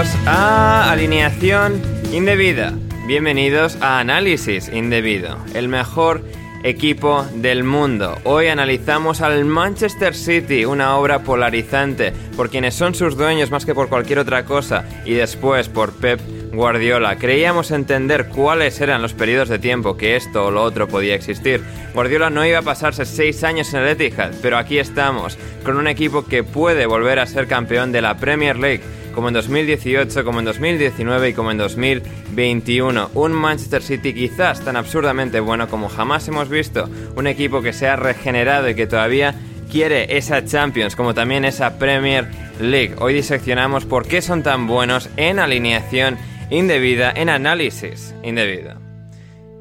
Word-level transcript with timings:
Bienvenidos 0.00 0.28
a 0.28 0.90
Alineación 0.90 1.82
Indebida. 2.10 2.72
Bienvenidos 3.06 3.76
a 3.82 3.98
Análisis 3.98 4.70
Indebido, 4.70 5.36
el 5.52 5.68
mejor 5.68 6.22
equipo 6.64 7.26
del 7.34 7.64
mundo. 7.64 8.16
Hoy 8.24 8.46
analizamos 8.46 9.20
al 9.20 9.44
Manchester 9.44 10.14
City, 10.14 10.64
una 10.64 10.96
obra 10.96 11.18
polarizante 11.18 12.14
por 12.34 12.48
quienes 12.48 12.76
son 12.76 12.94
sus 12.94 13.14
dueños 13.14 13.50
más 13.50 13.66
que 13.66 13.74
por 13.74 13.90
cualquier 13.90 14.20
otra 14.20 14.46
cosa, 14.46 14.86
y 15.04 15.12
después 15.12 15.68
por 15.68 15.92
Pep 15.92 16.18
Guardiola. 16.50 17.16
Creíamos 17.16 17.70
entender 17.70 18.28
cuáles 18.28 18.80
eran 18.80 19.02
los 19.02 19.12
periodos 19.12 19.50
de 19.50 19.58
tiempo 19.58 19.98
que 19.98 20.16
esto 20.16 20.46
o 20.46 20.50
lo 20.50 20.62
otro 20.62 20.88
podía 20.88 21.14
existir. 21.14 21.60
Guardiola 21.92 22.30
no 22.30 22.46
iba 22.46 22.60
a 22.60 22.62
pasarse 22.62 23.04
seis 23.04 23.44
años 23.44 23.74
en 23.74 23.80
el 23.80 23.88
Etihad, 23.88 24.32
pero 24.40 24.56
aquí 24.56 24.78
estamos, 24.78 25.36
con 25.62 25.76
un 25.76 25.88
equipo 25.88 26.24
que 26.24 26.42
puede 26.42 26.86
volver 26.86 27.18
a 27.18 27.26
ser 27.26 27.46
campeón 27.46 27.92
de 27.92 28.00
la 28.00 28.16
Premier 28.16 28.58
League 28.58 28.99
como 29.14 29.28
en 29.28 29.34
2018, 29.34 30.24
como 30.24 30.38
en 30.38 30.44
2019 30.44 31.28
y 31.30 31.34
como 31.34 31.50
en 31.50 31.58
2021. 31.58 33.10
Un 33.14 33.32
Manchester 33.32 33.82
City 33.82 34.14
quizás 34.14 34.64
tan 34.64 34.76
absurdamente 34.76 35.40
bueno 35.40 35.68
como 35.68 35.88
jamás 35.88 36.26
hemos 36.28 36.48
visto. 36.48 36.88
Un 37.16 37.26
equipo 37.26 37.62
que 37.62 37.72
se 37.72 37.88
ha 37.88 37.96
regenerado 37.96 38.68
y 38.68 38.74
que 38.74 38.86
todavía 38.86 39.34
quiere 39.70 40.16
esa 40.16 40.44
Champions 40.44 40.96
como 40.96 41.14
también 41.14 41.44
esa 41.44 41.78
Premier 41.78 42.28
League. 42.60 42.96
Hoy 42.98 43.14
diseccionamos 43.14 43.84
por 43.84 44.06
qué 44.06 44.20
son 44.22 44.42
tan 44.42 44.66
buenos 44.66 45.08
en 45.16 45.38
alineación 45.38 46.18
indebida, 46.50 47.12
en 47.14 47.28
análisis 47.28 48.14
indebido. 48.22 48.74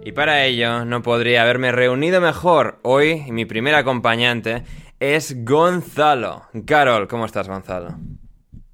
Y 0.04 0.12
para 0.12 0.46
ello 0.46 0.86
no 0.86 1.04
podría 1.04 1.44
haberme 1.44 1.72
reunido 1.72 2.22
mejor. 2.22 2.80
Hoy 2.82 3.32
mi 3.32 3.46
primer 3.46 3.76
acompañante 3.76 4.64
es 5.00 5.46
Gonzalo. 5.46 6.44
Carol, 6.66 7.08
¿cómo 7.08 7.26
estás 7.26 7.48
Gonzalo? 7.48 7.96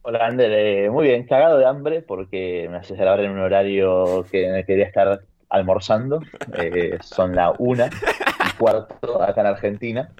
Hola, 0.07 0.27
Ander. 0.27 0.51
Eh, 0.51 0.89
muy 0.91 1.07
bien, 1.07 1.25
cagado 1.25 1.57
de 1.57 1.65
hambre 1.65 2.03
porque 2.03 2.67
me 2.69 2.77
hace 2.77 2.95
grabar 2.95 3.21
en 3.21 3.31
un 3.31 3.39
horario 3.39 4.23
que 4.31 4.63
quería 4.67 4.85
estar 4.85 5.21
almorzando. 5.49 6.21
Eh, 6.53 6.99
son 7.01 7.35
la 7.35 7.55
una 7.57 7.87
y 7.87 8.55
cuarto 8.55 9.19
acá 9.19 9.41
en 9.41 9.47
Argentina. 9.47 10.11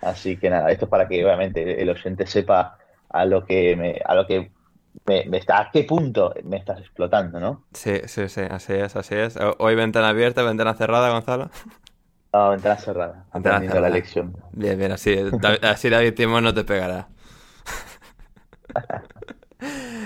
Así 0.00 0.36
que 0.36 0.50
nada, 0.50 0.70
esto 0.70 0.84
es 0.84 0.88
para 0.88 1.08
que 1.08 1.24
obviamente 1.24 1.82
el 1.82 1.90
oyente 1.90 2.28
sepa 2.28 2.78
a 3.08 3.24
lo 3.24 3.44
que 3.44 3.74
me, 3.74 4.00
a 4.04 4.14
lo 4.14 4.24
que 4.24 4.52
me, 5.04 5.36
está, 5.36 5.62
a 5.62 5.70
qué 5.72 5.82
punto 5.82 6.32
me 6.44 6.58
estás 6.58 6.78
explotando, 6.78 7.40
¿no? 7.40 7.64
Sí, 7.72 8.02
sí, 8.04 8.28
sí, 8.28 8.42
así 8.48 8.74
es, 8.74 8.94
así 8.94 9.16
es. 9.16 9.36
Hoy 9.58 9.74
ventana 9.74 10.10
abierta, 10.10 10.44
ventana 10.44 10.74
cerrada, 10.74 11.10
Gonzalo. 11.10 11.50
No, 12.32 12.50
ventana 12.50 12.76
cerrada. 12.76 13.24
Ventana 13.34 13.60
cerrada. 13.62 13.80
la 13.80 13.88
lección. 13.88 14.36
Bien, 14.52 14.78
bien, 14.78 14.92
así, 14.92 15.18
así 15.62 15.90
David 15.90 16.14
Timón 16.14 16.44
no 16.44 16.54
te 16.54 16.62
pegará. 16.62 17.08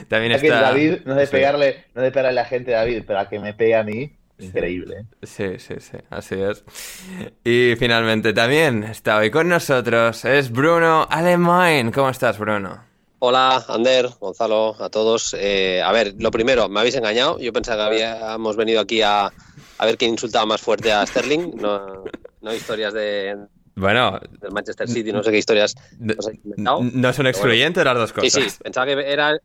También 0.08 0.32
está... 0.32 0.60
David, 0.60 1.00
no 1.04 1.12
es, 1.12 1.30
de 1.30 1.36
pegarle, 1.36 1.84
no 1.94 2.02
de 2.02 2.10
pegarle 2.10 2.30
a 2.30 2.42
la 2.42 2.44
gente 2.44 2.72
David, 2.72 3.02
pero 3.06 3.18
a 3.18 3.28
que 3.28 3.38
me 3.38 3.54
pegue 3.54 3.74
a 3.74 3.82
mí, 3.82 4.12
increíble. 4.38 5.04
Sí, 5.22 5.58
sí, 5.58 5.74
sí, 5.80 5.98
así 6.10 6.36
es. 6.36 6.64
Y 7.44 7.74
finalmente 7.76 8.32
también 8.32 8.84
está 8.84 9.18
hoy 9.18 9.30
con 9.30 9.48
nosotros, 9.48 10.24
es 10.24 10.50
Bruno 10.50 11.06
Alemán. 11.10 11.92
¿Cómo 11.92 12.08
estás, 12.10 12.38
Bruno? 12.38 12.84
Hola, 13.20 13.64
Ander, 13.68 14.08
Gonzalo, 14.20 14.76
a 14.78 14.90
todos. 14.90 15.34
Eh, 15.36 15.82
a 15.82 15.90
ver, 15.90 16.14
lo 16.18 16.30
primero, 16.30 16.68
me 16.68 16.78
habéis 16.78 16.94
engañado. 16.94 17.38
Yo 17.40 17.52
pensaba 17.52 17.90
que 17.90 18.04
habíamos 18.04 18.56
venido 18.56 18.80
aquí 18.80 19.02
a, 19.02 19.26
a 19.78 19.86
ver 19.86 19.98
quién 19.98 20.12
insultaba 20.12 20.46
más 20.46 20.60
fuerte 20.60 20.92
a 20.92 21.04
Sterling. 21.04 21.56
No, 21.56 22.04
no 22.40 22.54
historias 22.54 22.94
de, 22.94 23.36
bueno. 23.78 24.20
Del 24.40 24.52
Manchester 24.52 24.88
City, 24.88 25.12
no 25.12 25.22
sé 25.22 25.30
qué 25.30 25.38
historias. 25.38 25.74
No 25.98 27.12
son 27.12 27.26
excluyentes 27.26 27.84
las 27.84 27.94
dos 27.94 28.12
cosas. 28.12 28.32
Sí, 28.32 28.50
sí, 28.50 28.56
pensaba 28.62 28.86
que 28.86 28.92
era. 28.92 29.38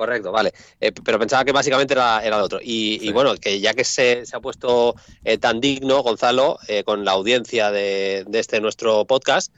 Correcto, 0.00 0.32
vale. 0.32 0.54
Eh, 0.80 0.92
pero 1.04 1.18
pensaba 1.18 1.44
que 1.44 1.52
básicamente 1.52 1.92
era, 1.92 2.24
era 2.24 2.38
de 2.38 2.42
otro. 2.42 2.58
Y, 2.62 3.12
bueno, 3.12 3.34
que 3.36 3.60
ya 3.60 3.74
que 3.74 3.84
se, 3.84 4.24
se 4.24 4.34
ha 4.34 4.40
puesto 4.40 4.94
eh, 5.24 5.36
tan 5.36 5.60
digno, 5.60 6.02
Gonzalo, 6.02 6.58
eh, 6.68 6.84
con 6.84 7.04
la 7.04 7.12
audiencia 7.12 7.70
de, 7.70 8.24
de, 8.26 8.38
este 8.38 8.62
nuestro 8.62 9.04
podcast, 9.04 9.52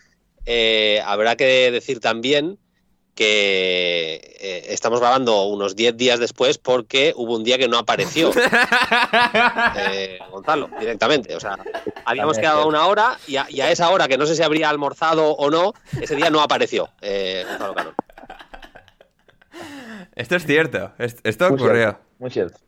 habrá 1.05 1.37
que 1.37 1.71
decir 1.71 2.01
también 2.01 2.59
que 3.15 4.37
eh, 4.41 4.67
estamos 4.69 5.01
grabando 5.01 5.45
unos 5.45 5.77
10 5.77 5.97
días 5.97 6.19
después 6.19 6.59
porque 6.59 7.13
hubo 7.17 7.37
un 7.37 7.45
día 7.45 7.59
que 7.59 7.69
no 7.69 7.79
apareció 7.79 8.31
eh, 9.77 10.19
Gonzalo 10.31 10.71
directamente. 10.81 11.37
O 11.37 11.41
sea, 11.41 11.59
habíamos 12.05 12.39
quedado 12.39 12.67
una 12.67 12.87
hora 12.87 13.19
y 13.27 13.37
a, 13.37 13.71
esa 13.71 13.91
hora, 13.91 14.09
que 14.09 14.17
no 14.17 14.27
sé 14.27 14.35
si 14.35 14.43
habría 14.43 14.71
almorzado 14.71 15.33
o 15.33 15.51
no, 15.51 15.75
ese 16.01 16.17
día 16.17 16.31
no 16.31 16.41
apareció 16.41 16.89
eh, 17.01 17.45
Gonzalo 17.49 17.75
Cano. 17.75 17.95
Esto 20.15 20.37
es 20.37 20.47
cierto, 20.47 20.93
esto 20.99 21.49
ocurrió. 21.49 21.99
muy 22.19 22.31
cierto, 22.31 22.59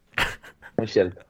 muy 0.77 0.87
cierto. 0.87 1.25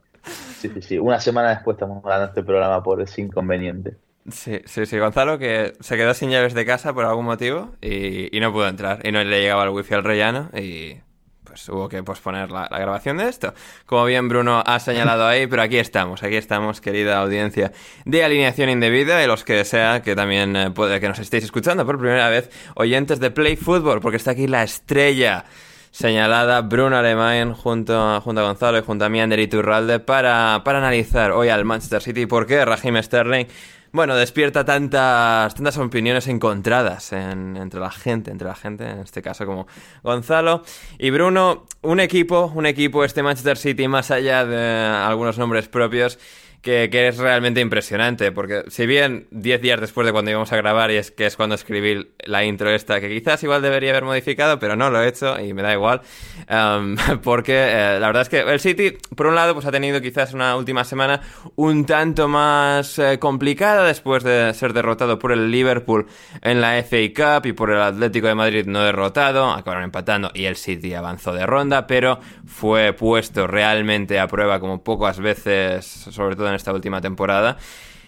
Sí, 0.61 0.71
sí, 0.73 0.83
sí. 0.83 0.99
Una 0.99 1.21
semana 1.21 1.51
después 1.51 1.75
estamos 1.77 2.03
grabando 2.03 2.29
este 2.29 2.43
programa 2.43 2.83
por 2.83 3.01
ese 3.03 3.21
inconveniente. 3.21 3.97
Sí, 4.31 4.61
sí, 4.65 4.87
sí. 4.87 4.99
Gonzalo 4.99 5.39
que 5.39 5.75
se 5.81 5.97
quedó 5.97 6.15
sin 6.15 6.31
llaves 6.31 6.55
de 6.55 6.65
casa 6.65 6.95
por 6.95 7.05
algún 7.05 7.27
motivo 7.27 7.75
y, 7.83 8.31
no 8.41 8.53
pudo 8.53 8.69
entrar. 8.69 9.07
Y 9.07 9.13
no 9.13 9.23
le 9.23 9.41
llegaba 9.41 9.65
el 9.65 9.71
wifi 9.71 9.95
al 9.95 10.05
rellano 10.05 10.51
y 10.55 10.97
pues 11.45 11.69
hubo 11.69 11.89
que 11.91 12.03
posponer 12.03 12.51
la, 12.51 12.67
grabación 12.69 13.19
de 13.19 13.29
esto. 13.29 13.53
Como 13.85 14.07
bien 14.07 14.29
Bruno 14.29 14.63
ha 14.65 14.81
señalado 14.81 15.27
ahí, 15.27 15.47
pero 15.47 15.61
aquí 15.63 15.77
estamos, 15.77 16.23
aquí 16.23 16.37
estamos, 16.37 16.81
querida 16.81 17.19
audiencia 17.19 17.73
de 18.07 18.25
alineación 18.25 18.71
indebida 18.71 19.23
y 19.23 19.27
los 19.27 19.45
que 19.45 19.63
sea 19.65 20.03
que 20.03 20.17
también 20.17 20.57
eh, 20.57 20.71
puede 20.71 21.01
que 21.01 21.09
nos 21.09 21.19
estéis 21.19 21.45
escuchando 21.45 21.85
por 21.85 21.99
primera 21.99 22.31
vez, 22.31 22.51
oyentes 22.77 23.21
de 23.21 23.31
Play 23.31 23.57
Football, 23.57 24.01
porque 24.01 24.17
está 24.17 24.31
aquí 24.31 24.47
la 24.47 24.63
estrella 24.63 25.45
señalada 25.91 26.63
Bruno 26.63 26.97
Alemán 26.97 27.53
junto, 27.53 28.21
junto 28.23 28.41
a 28.41 28.45
Gonzalo 28.45 28.79
y 28.79 28.83
junto 28.83 29.05
a 29.05 29.09
mí, 29.11 29.21
Ander 29.21 29.39
Iturralde, 29.39 30.01
para, 30.01 30.63
para 30.65 30.79
analizar 30.79 31.31
hoy 31.31 31.51
al 31.51 31.65
Manchester 31.65 32.03
City 32.03 32.27
por 32.27 32.47
qué 32.47 32.65
Raheem 32.65 33.01
Sterling 33.01 33.47
bueno, 33.95 34.17
despierta 34.17 34.65
tantas, 34.65 35.55
tantas 35.55 35.79
opiniones 35.79 36.27
encontradas 36.27 37.13
entre 37.13 37.79
la 37.79 37.93
gente, 37.93 38.33
entre 38.33 38.49
la 38.49 38.57
gente, 38.57 38.91
en 38.91 38.99
este 38.99 39.23
caso 39.23 39.47
como 39.47 39.69
Gonzalo 40.03 40.65
y 40.99 41.11
Bruno. 41.11 41.65
Un 41.83 42.01
equipo, 42.01 42.51
un 42.57 42.67
equipo, 42.67 43.05
este 43.05 43.23
Manchester 43.23 43.57
City, 43.57 43.87
más 43.87 44.11
allá 44.11 44.45
de 44.45 44.59
algunos 44.59 45.39
nombres 45.39 45.69
propios, 45.69 46.19
que, 46.65 47.09
es 47.09 47.19
realmente 47.19 47.61
impresionante, 47.61 48.33
porque 48.33 48.65
si 48.69 48.87
bien 48.87 49.27
10 49.31 49.61
días 49.61 49.81
después 49.81 50.07
de 50.07 50.13
cuando 50.13 50.31
íbamos 50.31 50.51
a 50.51 50.57
grabar, 50.57 50.91
y 50.91 50.97
es 50.97 51.11
que 51.11 51.27
es 51.27 51.37
cuando 51.37 51.55
escribí 51.55 52.09
la 52.25 52.43
intro 52.45 52.71
esta, 52.71 53.01
que 53.01 53.11
quizás 53.11 53.43
igual 53.43 53.61
debería 53.61 53.91
haber 53.91 54.05
modificado, 54.05 54.59
pero 54.59 54.75
no 54.75 54.89
lo 54.89 55.03
he 55.03 55.09
hecho 55.09 55.39
y 55.39 55.53
me 55.53 55.63
da 55.63 55.75
igual, 55.75 56.01
um, 56.51 56.97
porque 57.23 57.53
eh, 57.55 58.01
la 58.01 58.07
verdad 58.07 58.23
es 58.23 58.29
que 58.31 58.41
el 58.41 58.61
City, 58.61 58.97
por 59.15 59.27
un 59.27 59.35
lado, 59.35 59.53
pues 59.53 59.67
ha 59.67 59.73
tenido 59.73 60.01
quizás 60.01 60.33
una 60.33 60.57
última 60.57 60.85
semana 60.85 61.21
un 61.57 61.85
tanto 61.85 62.29
más 62.29 62.99
eh, 62.99 63.19
complicada 63.19 63.87
después 63.87 64.25
de 64.25 64.55
ser 64.55 64.73
derrotado 64.73 65.19
por 65.19 65.33
el 65.33 65.51
Liverpool 65.51 66.07
en 66.41 66.63
la 66.63 66.83
FA 66.83 66.97
Cup 67.15 67.47
y 67.47 67.53
por 67.53 67.71
el 67.71 67.83
Atlético 67.83 68.27
de 68.27 68.35
Madrid 68.35 68.65
no 68.67 68.83
derrotado, 68.83 69.51
acabaron 69.51 69.85
empatando 69.85 70.31
y 70.33 70.47
el 70.47 70.57
City 70.57 70.95
avanzó 70.95 71.35
de 71.35 71.45
ronda, 71.45 71.87
pero 71.87 72.21
fue 72.47 72.95
puesto 72.95 73.47
realmente 73.47 74.19
a 74.19 74.29
prueba 74.29 74.61
como 74.61 74.83
pocas 74.83 75.21
veces, 75.21 75.85
sobre 75.85 76.37
todo 76.37 76.49
en 76.49 76.54
esta 76.55 76.73
última 76.73 77.01
temporada. 77.01 77.57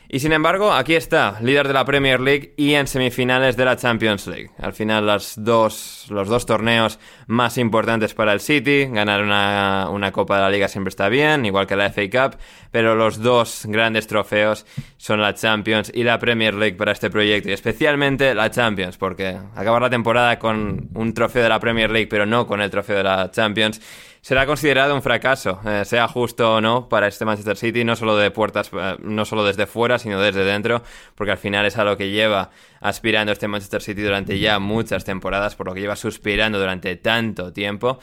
Y 0.08 0.20
sin 0.20 0.32
embargo, 0.32 0.72
aquí 0.72 0.94
está, 0.94 1.36
líder 1.40 1.66
de 1.66 1.74
la 1.74 1.84
Premier 1.84 2.20
League 2.20 2.54
y 2.56 2.74
en 2.74 2.86
semifinales 2.86 3.56
de 3.56 3.64
la 3.64 3.76
Champions 3.76 4.28
League. 4.28 4.50
Al 4.58 4.72
final, 4.72 5.04
las 5.04 5.34
dos, 5.36 6.06
los 6.10 6.28
dos 6.28 6.46
torneos 6.46 7.00
más 7.26 7.58
importantes 7.58 8.14
para 8.14 8.32
el 8.32 8.38
City. 8.38 8.86
Ganar 8.86 9.24
una, 9.24 9.88
una, 9.90 10.12
Copa 10.12 10.36
de 10.36 10.42
la 10.42 10.50
Liga 10.50 10.68
siempre 10.68 10.90
está 10.90 11.08
bien, 11.08 11.44
igual 11.44 11.66
que 11.66 11.74
la 11.74 11.90
FA 11.90 12.02
Cup, 12.08 12.38
pero 12.70 12.94
los 12.94 13.20
dos 13.20 13.66
grandes 13.66 14.06
trofeos 14.06 14.64
son 14.96 15.20
la 15.20 15.34
Champions 15.34 15.90
y 15.92 16.04
la 16.04 16.20
Premier 16.20 16.54
League 16.54 16.76
para 16.76 16.92
este 16.92 17.10
proyecto. 17.10 17.50
Y 17.50 17.52
especialmente 17.52 18.32
la 18.32 18.48
Champions, 18.48 18.98
porque 18.98 19.36
acabar 19.56 19.82
la 19.82 19.90
temporada 19.90 20.38
con 20.38 20.88
un 20.94 21.14
trofeo 21.14 21.42
de 21.42 21.48
la 21.48 21.58
Premier 21.58 21.90
League, 21.90 22.06
pero 22.08 22.26
no 22.26 22.46
con 22.46 22.60
el 22.62 22.70
trofeo 22.70 22.98
de 22.98 23.04
la 23.04 23.28
Champions 23.32 23.80
será 24.26 24.44
considerado 24.44 24.92
un 24.92 25.02
fracaso, 25.02 25.60
eh, 25.64 25.84
sea 25.84 26.08
justo 26.08 26.54
o 26.54 26.60
no, 26.60 26.88
para 26.88 27.06
este 27.06 27.24
Manchester 27.24 27.56
City, 27.56 27.84
no 27.84 27.94
solo 27.94 28.16
de 28.16 28.32
puertas, 28.32 28.70
eh, 28.72 28.96
no 28.98 29.24
solo 29.24 29.44
desde 29.44 29.68
fuera, 29.68 30.00
sino 30.00 30.20
desde 30.20 30.42
dentro, 30.42 30.82
porque 31.14 31.30
al 31.30 31.38
final 31.38 31.64
es 31.64 31.78
a 31.78 31.84
lo 31.84 31.96
que 31.96 32.10
lleva 32.10 32.50
aspirando 32.80 33.30
este 33.30 33.46
Manchester 33.46 33.80
City 33.80 34.02
durante 34.02 34.40
ya 34.40 34.58
muchas 34.58 35.04
temporadas, 35.04 35.54
por 35.54 35.68
lo 35.68 35.74
que 35.74 35.80
lleva 35.80 35.94
suspirando 35.94 36.58
durante 36.58 36.96
tanto 36.96 37.52
tiempo. 37.52 38.00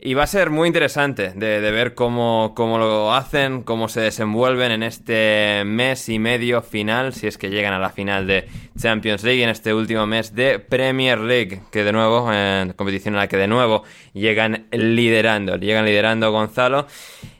Y 0.00 0.14
va 0.14 0.22
a 0.22 0.26
ser 0.28 0.50
muy 0.50 0.68
interesante 0.68 1.32
de, 1.34 1.58
ver 1.72 1.94
cómo, 1.94 2.52
cómo, 2.54 2.78
lo 2.78 3.12
hacen, 3.12 3.64
cómo 3.64 3.88
se 3.88 4.00
desenvuelven 4.00 4.70
en 4.70 4.84
este 4.84 5.64
mes 5.66 6.08
y 6.08 6.20
medio 6.20 6.62
final, 6.62 7.14
si 7.14 7.26
es 7.26 7.36
que 7.36 7.50
llegan 7.50 7.72
a 7.72 7.80
la 7.80 7.90
final 7.90 8.28
de 8.28 8.46
Champions 8.80 9.24
League, 9.24 9.42
en 9.42 9.48
este 9.48 9.74
último 9.74 10.06
mes 10.06 10.36
de 10.36 10.60
Premier 10.60 11.18
League, 11.18 11.62
que 11.72 11.82
de 11.82 11.90
nuevo, 11.90 12.32
en 12.32 12.74
competición 12.74 13.14
en 13.14 13.18
la 13.18 13.26
que 13.26 13.38
de 13.38 13.48
nuevo 13.48 13.82
llegan 14.12 14.68
liderando, 14.70 15.56
llegan 15.56 15.84
liderando 15.84 16.30
Gonzalo. 16.30 16.86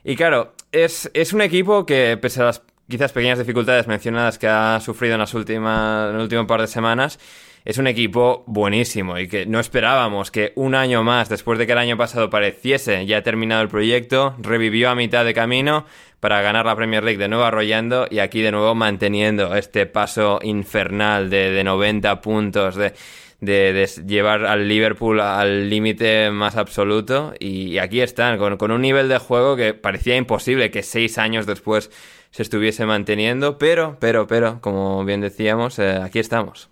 Y 0.03 0.17
claro, 0.17 0.55
es, 0.73 1.09
es 1.15 1.33
un 1.33 1.43
equipo 1.43 1.87
que, 1.87 2.19
pese 2.21 2.43
a 2.43 2.47
las 2.47 2.63
quizás 2.89 3.13
pequeñas 3.13 3.39
dificultades 3.39 3.87
mencionadas 3.87 4.37
que 4.37 4.49
ha 4.49 4.81
sufrido 4.81 5.15
en 5.15 5.21
las 5.21 5.33
últimas, 5.33 6.11
en 6.11 6.17
el 6.17 6.23
último 6.23 6.45
par 6.49 6.61
de 6.61 6.67
semanas, 6.67 7.21
es 7.69 7.77
un 7.77 7.87
equipo 7.87 8.45
buenísimo 8.47 9.19
y 9.19 9.29
que 9.29 9.45
no 9.45 9.61
esperábamos 9.61 10.31
que 10.31 10.55
un 10.55 10.75
año 10.75 11.05
más, 11.05 11.29
después 11.29 11.59
de 11.59 11.67
que 11.67 11.73
el 11.73 11.79
año 11.79 11.99
pasado 11.99 12.31
pareciese 12.31 13.05
ya 13.05 13.23
terminado 13.23 13.61
el 13.61 13.69
proyecto, 13.69 14.35
revivió 14.39 14.89
a 14.89 14.95
mitad 14.95 15.23
de 15.23 15.35
camino 15.35 15.85
para 16.19 16.41
ganar 16.41 16.65
la 16.65 16.75
Premier 16.75 17.05
League 17.05 17.19
de 17.19 17.29
nuevo 17.29 17.45
arrollando 17.45 18.07
y 18.11 18.21
aquí 18.21 18.41
de 18.41 18.53
nuevo 18.53 18.75
manteniendo 18.75 19.55
este 19.55 19.85
paso 19.85 20.39
infernal 20.43 21.29
de, 21.29 21.63
90 21.63 22.23
puntos 22.23 22.75
de, 22.75 22.95
de, 23.43 23.87
llevar 24.07 24.47
al 24.47 24.67
Liverpool 24.67 25.21
al 25.21 25.69
límite 25.69 26.31
más 26.31 26.57
absoluto 26.57 27.35
y, 27.39 27.77
aquí 27.77 28.01
están 28.01 28.39
con, 28.39 28.71
un 28.71 28.81
nivel 28.81 29.11
de 29.11 29.19
juego 29.19 29.57
que 29.57 29.75
parecía 29.75 30.17
imposible 30.17 30.71
que 30.71 30.83
seis 30.83 31.19
años 31.19 31.45
después 31.45 31.91
se 32.31 32.43
estuviese 32.43 32.87
manteniendo, 32.87 33.59
pero, 33.59 33.99
pero, 34.01 34.27
pero, 34.27 34.59
como 34.63 35.05
bien 35.05 35.21
decíamos, 35.21 35.79
eh, 35.79 35.99
aquí 36.03 36.19
estamos. 36.19 36.71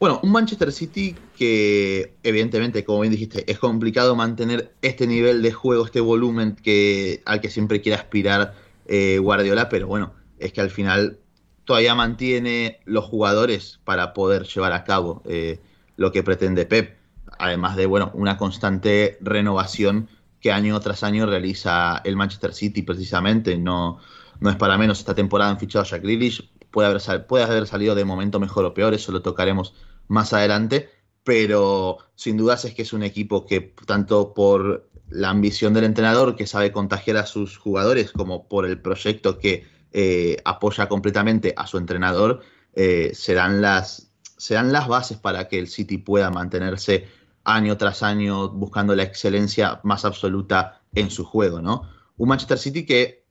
Bueno, 0.00 0.18
un 0.22 0.32
Manchester 0.32 0.72
City 0.72 1.14
que 1.36 2.14
evidentemente, 2.22 2.84
como 2.84 3.00
bien 3.00 3.12
dijiste, 3.12 3.44
es 3.52 3.58
complicado 3.58 4.16
mantener 4.16 4.74
este 4.80 5.06
nivel 5.06 5.42
de 5.42 5.52
juego, 5.52 5.84
este 5.84 6.00
volumen 6.00 6.56
que, 6.56 7.22
al 7.26 7.42
que 7.42 7.50
siempre 7.50 7.82
quiere 7.82 7.98
aspirar 7.98 8.54
eh, 8.86 9.18
Guardiola, 9.18 9.68
pero 9.68 9.86
bueno, 9.88 10.14
es 10.38 10.54
que 10.54 10.62
al 10.62 10.70
final 10.70 11.18
todavía 11.66 11.94
mantiene 11.94 12.80
los 12.86 13.04
jugadores 13.04 13.78
para 13.84 14.14
poder 14.14 14.44
llevar 14.44 14.72
a 14.72 14.84
cabo 14.84 15.22
eh, 15.26 15.60
lo 15.98 16.12
que 16.12 16.22
pretende 16.22 16.64
Pep, 16.64 16.96
además 17.38 17.76
de 17.76 17.84
bueno, 17.84 18.10
una 18.14 18.38
constante 18.38 19.18
renovación 19.20 20.08
que 20.40 20.50
año 20.50 20.80
tras 20.80 21.02
año 21.02 21.26
realiza 21.26 22.00
el 22.04 22.16
Manchester 22.16 22.54
City 22.54 22.80
precisamente, 22.80 23.58
no, 23.58 23.98
no 24.40 24.48
es 24.48 24.56
para 24.56 24.78
menos 24.78 25.00
esta 25.00 25.14
temporada 25.14 25.50
han 25.50 25.58
fichado 25.58 25.82
a 25.82 25.86
Jack 25.86 26.02
Grealish, 26.02 26.50
puede 26.70 26.88
haber, 26.88 27.26
puede 27.26 27.44
haber 27.44 27.66
salido 27.66 27.94
de 27.94 28.06
momento 28.06 28.40
mejor 28.40 28.64
o 28.64 28.72
peor, 28.72 28.94
eso 28.94 29.12
lo 29.12 29.20
tocaremos 29.20 29.74
más 30.10 30.32
adelante, 30.32 30.90
pero 31.24 31.98
sin 32.16 32.36
dudas 32.36 32.64
es 32.64 32.74
que 32.74 32.82
es 32.82 32.92
un 32.92 33.04
equipo 33.04 33.46
que 33.46 33.60
tanto 33.86 34.34
por 34.34 34.90
la 35.08 35.30
ambición 35.30 35.72
del 35.72 35.84
entrenador 35.84 36.36
que 36.36 36.46
sabe 36.46 36.72
contagiar 36.72 37.16
a 37.16 37.26
sus 37.26 37.56
jugadores 37.56 38.10
como 38.10 38.48
por 38.48 38.66
el 38.66 38.80
proyecto 38.80 39.38
que 39.38 39.64
eh, 39.92 40.36
apoya 40.44 40.88
completamente 40.88 41.54
a 41.56 41.66
su 41.66 41.78
entrenador, 41.78 42.40
eh, 42.74 43.12
serán, 43.14 43.62
las, 43.62 44.10
serán 44.36 44.72
las 44.72 44.88
bases 44.88 45.16
para 45.16 45.48
que 45.48 45.58
el 45.58 45.68
City 45.68 45.98
pueda 45.98 46.30
mantenerse 46.30 47.06
año 47.44 47.76
tras 47.76 48.02
año 48.02 48.48
buscando 48.50 48.96
la 48.96 49.04
excelencia 49.04 49.80
más 49.84 50.04
absoluta 50.04 50.82
en 50.94 51.10
su 51.10 51.24
juego, 51.24 51.62
¿no? 51.62 51.88
Un 52.16 52.28
Manchester 52.28 52.58
City 52.58 52.84
que 52.84 53.24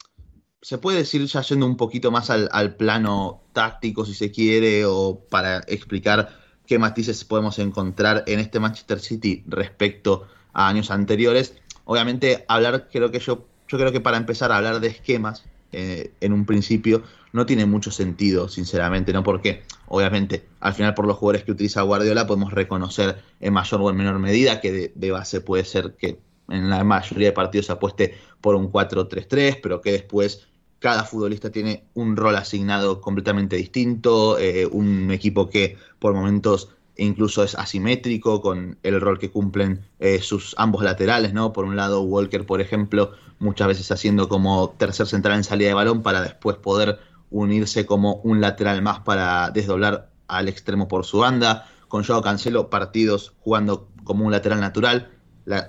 se 0.61 0.77
puede 0.77 0.99
decir 0.99 1.25
ya 1.25 1.41
yendo 1.41 1.65
un 1.65 1.77
poquito 1.77 2.09
más 2.09 2.29
al, 2.29 2.49
al 2.51 2.75
plano 2.75 3.43
táctico, 3.53 4.05
si 4.05 4.13
se 4.13 4.31
quiere, 4.31 4.85
o 4.85 5.25
para 5.29 5.59
explicar 5.67 6.39
qué 6.69 6.77
matices 6.77 7.25
podemos 7.25 7.57
encontrar 7.57 8.23
en 8.27 8.39
este 8.39 8.59
Manchester 8.59 8.99
City 8.99 9.43
respecto 9.47 10.27
a 10.53 10.67
años 10.67 10.91
anteriores. 10.91 11.55
Obviamente, 11.83 12.45
hablar, 12.47 12.89
creo 12.91 13.09
que 13.09 13.17
yo, 13.17 13.47
yo 13.67 13.79
creo 13.79 13.91
que 13.91 14.01
para 14.01 14.17
empezar 14.17 14.51
a 14.51 14.57
hablar 14.57 14.79
de 14.79 14.89
esquemas 14.89 15.45
eh, 15.71 16.13
en 16.21 16.31
un 16.31 16.45
principio 16.45 17.01
no 17.33 17.47
tiene 17.47 17.65
mucho 17.65 17.89
sentido, 17.89 18.49
sinceramente, 18.49 19.11
¿no? 19.13 19.23
Porque, 19.23 19.63
obviamente, 19.87 20.45
al 20.59 20.75
final 20.75 20.93
por 20.93 21.07
los 21.07 21.17
jugadores 21.17 21.43
que 21.43 21.53
utiliza 21.53 21.81
Guardiola 21.81 22.27
podemos 22.27 22.53
reconocer 22.53 23.19
en 23.39 23.51
mayor 23.51 23.81
o 23.81 23.89
en 23.89 23.97
menor 23.97 24.19
medida 24.19 24.61
que 24.61 24.91
de, 24.93 25.11
base 25.11 25.41
puede 25.41 25.65
ser 25.65 25.95
que 25.95 26.19
en 26.49 26.69
la 26.69 26.83
mayoría 26.83 27.29
de 27.29 27.33
partidos 27.33 27.65
se 27.65 27.71
apueste 27.71 28.15
por 28.41 28.53
un 28.53 28.71
4-3-3, 28.71 29.59
pero 29.63 29.81
que 29.81 29.93
después 29.93 30.47
cada 30.79 31.03
futbolista 31.03 31.51
tiene 31.51 31.83
un 31.93 32.15
rol 32.15 32.35
asignado 32.35 33.01
completamente 33.01 33.57
distinto, 33.57 34.39
eh, 34.39 34.65
un 34.65 35.11
equipo 35.11 35.49
que 35.49 35.77
por 35.99 36.13
momentos 36.13 36.69
incluso 36.95 37.43
es 37.43 37.55
asimétrico 37.55 38.41
con 38.41 38.77
el 38.83 38.99
rol 38.99 39.19
que 39.19 39.31
cumplen 39.31 39.85
eh, 39.99 40.21
sus 40.21 40.53
ambos 40.57 40.83
laterales, 40.83 41.33
¿no? 41.33 41.53
Por 41.53 41.65
un 41.65 41.75
lado, 41.75 42.01
Walker, 42.01 42.45
por 42.45 42.61
ejemplo, 42.61 43.11
muchas 43.39 43.67
veces 43.67 43.91
haciendo 43.91 44.27
como 44.27 44.71
tercer 44.71 45.07
central 45.07 45.37
en 45.37 45.43
salida 45.43 45.69
de 45.69 45.73
balón 45.73 46.03
para 46.03 46.21
después 46.21 46.57
poder 46.57 46.99
unirse 47.29 47.85
como 47.85 48.15
un 48.23 48.41
lateral 48.41 48.81
más 48.81 48.99
para 48.99 49.49
desdoblar 49.51 50.09
al 50.27 50.47
extremo 50.47 50.87
por 50.87 51.05
su 51.05 51.19
banda. 51.19 51.67
Con 51.87 52.03
Joao 52.03 52.21
Cancelo, 52.21 52.69
partidos 52.69 53.33
jugando 53.39 53.89
como 54.03 54.25
un 54.25 54.31
lateral 54.31 54.59
natural. 54.59 55.11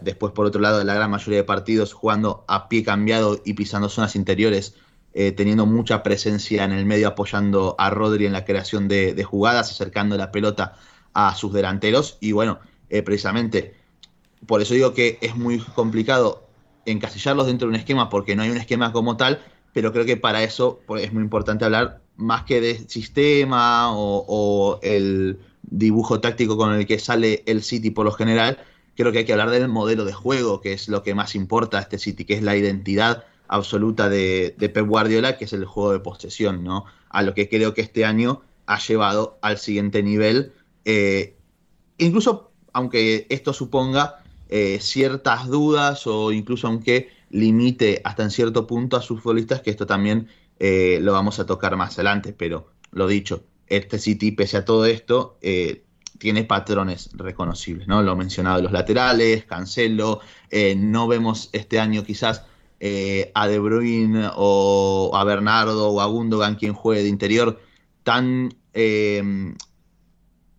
después, 0.03 0.33
por 0.33 0.47
otro 0.47 0.61
lado, 0.61 0.83
la 0.85 0.95
gran 0.95 1.11
mayoría 1.11 1.39
de 1.39 1.45
partidos 1.45 1.95
jugando 1.95 2.45
a 2.49 2.69
pie 2.69 2.83
cambiado 2.83 3.41
y 3.45 3.55
pisando 3.55 3.89
zonas 3.89 4.17
interiores 4.17 4.75
eh, 5.15 5.33
teniendo 5.33 5.67
mucha 5.67 6.03
presencia 6.03 6.65
en 6.65 6.73
el 6.73 6.87
medio, 6.87 7.09
apoyando 7.09 7.75
a 7.79 7.91
Rodri 7.91 8.27
en 8.27 8.33
la 8.33 8.45
creación 8.45 8.89
de, 8.89 9.25
jugadas, 9.25 9.71
acercando 9.71 10.17
la 10.17 10.31
pelota 10.31 10.77
a 11.15 11.35
sus 11.35 11.53
delanteros. 11.53 12.19
Y 12.21 12.33
bueno, 12.33 12.61
eh, 12.89 13.03
precisamente 13.03 13.75
por 14.47 14.63
eso 14.63 14.75
digo 14.75 14.95
que 14.95 15.19
es 15.21 15.37
muy 15.37 15.59
complicado 15.59 16.47
encasillarlos 16.87 17.47
dentro 17.47 17.69
de 17.69 17.75
un 17.75 17.81
esquema, 17.81 18.09
porque 18.09 18.35
no 18.35 18.43
hay 18.43 18.51
un 18.51 18.57
esquema 18.57 18.93
como 18.93 19.17
tal, 19.17 19.43
pero 19.73 19.93
creo 19.93 20.05
que 20.05 20.17
para 20.17 20.43
eso 20.43 20.81
es 20.99 21.13
muy 21.13 21.23
importante 21.23 21.65
hablar 21.65 22.01
más 22.17 22.45
que 22.45 22.61
de 22.61 22.89
sistema 22.89 23.91
o 23.93 24.79
el 24.83 25.39
dibujo 25.63 26.21
táctico 26.21 26.57
con 26.57 26.75
el 26.75 26.87
que 26.87 26.99
sale 26.99 27.43
el 27.47 27.63
City 27.63 27.91
por 27.91 28.05
lo 28.05 28.13
general, 28.13 28.59
creo 28.97 29.13
que 29.13 29.19
hay 29.19 29.25
que 29.25 29.33
hablar 29.33 29.51
del 29.51 29.69
modelo 29.69 30.05
de 30.05 30.13
juego, 30.13 30.61
que 30.61 30.73
es 30.73 30.89
lo 30.89 31.03
que 31.03 31.15
más 31.15 31.35
importa 31.35 31.79
a 31.79 31.83
este 31.83 31.99
City, 31.99 32.25
que 32.25 32.35
es 32.35 32.43
la 32.43 32.57
identidad 32.57 33.25
absoluta 33.51 34.09
de, 34.09 34.55
Pep 34.59 34.87
Guardiola, 34.87 35.37
que 35.37 35.45
es 35.45 35.53
el 35.53 35.65
juego 35.65 35.93
de 35.93 35.99
posesión, 35.99 36.63
¿no? 36.63 36.85
A 37.09 37.23
lo 37.23 37.35
que 37.35 37.49
creo 37.49 37.75
que 37.75 37.81
este 37.81 38.05
año 38.05 38.43
ha 38.67 38.79
llevado 38.79 39.39
al 39.43 39.59
siguiente 39.59 40.05
nivel. 40.05 40.53
Eh, 40.85 41.35
incluso, 41.99 42.53
aunque 42.73 43.27
esto 43.29 43.53
suponga 43.53 44.23
eh, 44.49 44.79
ciertas 44.81 45.49
dudas 45.49 46.07
o 46.07 46.31
incluso 46.31 46.69
aunque 46.69 47.11
limite 47.31 48.01
hasta 48.05 48.23
en 48.23 48.31
cierto 48.31 48.69
punto 48.69 48.97
a 48.97 49.03
sus 49.03 49.21
futbolistas, 49.21 49.63
que 49.63 49.71
esto 49.71 49.85
también 49.85 50.29
eh, 50.61 51.01
lo 51.03 51.13
vamos 51.13 51.41
a 51.41 51.47
tocar 51.47 51.75
más 51.75 51.95
adelante, 51.95 52.33
pero 52.33 52.71
lo 52.93 53.09
dicho, 53.09 53.43
este 53.67 53.99
City, 53.99 54.31
pese 54.31 54.59
a 54.59 54.65
todo 54.65 54.87
esto, 54.87 55.39
tiene 56.19 56.45
patrones 56.45 57.11
reconocibles, 57.15 57.89
¿no? 57.89 58.03
Lo 58.03 58.15
mencionado 58.15 58.63
los 58.63 58.73
laterales, 58.73 59.45
Cancelo, 59.45 60.21
no 60.77 61.09
vemos 61.09 61.51
este 61.53 61.81
año 61.81 62.05
quizás 62.05 62.45
a 63.35 63.47
De 63.47 63.59
Bruyne 63.59 64.31
o 64.37 65.11
a 65.15 65.25
Bernardo 65.25 65.91
o 65.91 66.01
a 66.01 66.07
Gundogan 66.07 66.57
quien 66.57 66.73
juegue 66.73 67.03
de 67.03 67.09
interior 67.09 67.61
tan 68.03 68.55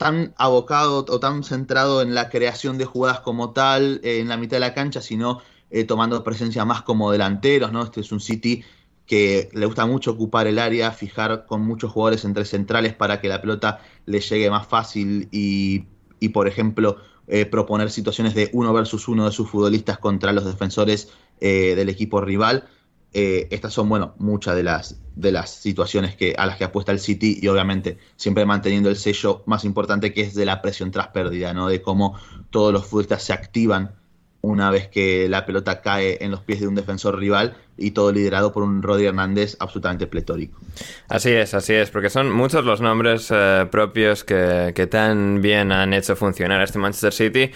tan 0.02 0.34
abocado 0.38 1.06
o 1.08 1.20
tan 1.20 1.44
centrado 1.44 2.02
en 2.02 2.16
la 2.16 2.30
creación 2.30 2.80
de 2.80 2.86
jugadas 2.86 3.20
como 3.20 3.52
tal 3.52 4.02
en 4.04 4.30
la 4.30 4.38
mitad 4.38 4.58
de 4.58 4.62
la 4.62 4.74
cancha, 4.74 5.00
sino 5.00 5.42
eh, 5.70 5.84
tomando 5.84 6.24
presencia 6.24 6.66
más 6.66 6.82
como 6.82 7.12
delanteros, 7.12 7.72
¿no? 7.72 7.84
Este 7.84 8.02
es 8.02 8.12
un 8.12 8.20
City 8.20 8.64
que 9.06 9.50
le 9.54 9.66
gusta 9.68 9.86
mucho 9.86 10.12
ocupar 10.12 10.48
el 10.48 10.58
área, 10.58 10.92
fijar 10.92 11.46
con 11.46 11.62
muchos 11.62 11.92
jugadores 11.92 12.26
entre 12.26 12.46
centrales 12.46 12.94
para 12.96 13.22
que 13.22 13.28
la 13.28 13.42
pelota 13.42 13.80
le 14.08 14.20
llegue 14.22 14.50
más 14.50 14.66
fácil 14.66 15.30
y, 15.32 15.86
por 16.34 16.48
ejemplo, 16.48 16.98
eh, 17.28 17.46
proponer 17.46 17.92
situaciones 17.92 18.36
de 18.36 18.50
uno 18.54 18.74
versus 18.74 19.08
uno 19.08 19.26
de 19.26 19.32
sus 19.32 19.50
futbolistas 19.50 19.98
contra 20.00 20.34
los 20.34 20.46
defensores 20.46 21.10
eh, 21.40 21.76
del 21.76 21.90
equipo 21.90 22.22
rival. 22.22 22.68
Eh, 23.14 23.48
estas 23.52 23.74
son, 23.74 23.90
bueno, 23.90 24.16
muchas 24.20 24.56
de 24.56 24.64
las, 24.64 25.02
de 25.16 25.32
las 25.32 25.50
situaciones 25.50 26.16
que, 26.16 26.34
a 26.38 26.46
las 26.46 26.58
que 26.58 26.64
apuesta 26.64 26.92
el 26.92 27.00
City 27.00 27.40
y 27.42 27.48
obviamente 27.48 27.98
siempre 28.16 28.46
manteniendo 28.46 28.90
el 28.90 28.96
sello 28.96 29.44
más 29.46 29.66
importante 29.66 30.14
que 30.14 30.22
es 30.22 30.34
de 30.34 30.46
la 30.46 30.62
presión 30.62 30.92
tras 30.92 31.10
pérdida, 31.10 31.54
¿no? 31.54 31.68
De 31.68 31.82
cómo 31.82 32.18
todos 32.50 32.72
los 32.72 32.86
futbolistas 32.86 33.24
se 33.24 33.34
activan 33.34 33.96
una 34.42 34.72
vez 34.72 34.88
que 34.88 35.30
la 35.30 35.46
pelota 35.46 35.82
cae 35.82 36.18
en 36.24 36.32
los 36.32 36.42
pies 36.42 36.60
de 36.60 36.68
un 36.68 36.76
defensor 36.76 37.18
rival 37.20 37.56
y 37.78 37.92
todo 37.92 38.12
liderado 38.12 38.52
por 38.52 38.64
un 38.64 38.82
Rodri 38.82 39.06
Hernández 39.06 39.56
absolutamente 39.60 40.08
pletórico. 40.08 40.60
Así 41.08 41.30
es, 41.32 41.54
así 41.54 41.74
es, 41.74 41.90
porque 41.90 42.10
son 42.10 42.32
muchos 42.32 42.66
los 42.66 42.82
nombres 42.82 43.30
eh, 43.32 43.68
propios 43.72 44.24
que, 44.24 44.74
que 44.76 44.88
tan 44.88 45.42
bien 45.42 45.72
han 45.72 45.94
hecho 45.94 46.16
funcionar 46.16 46.62
este 46.62 46.80
Manchester 46.80 47.14
City 47.14 47.52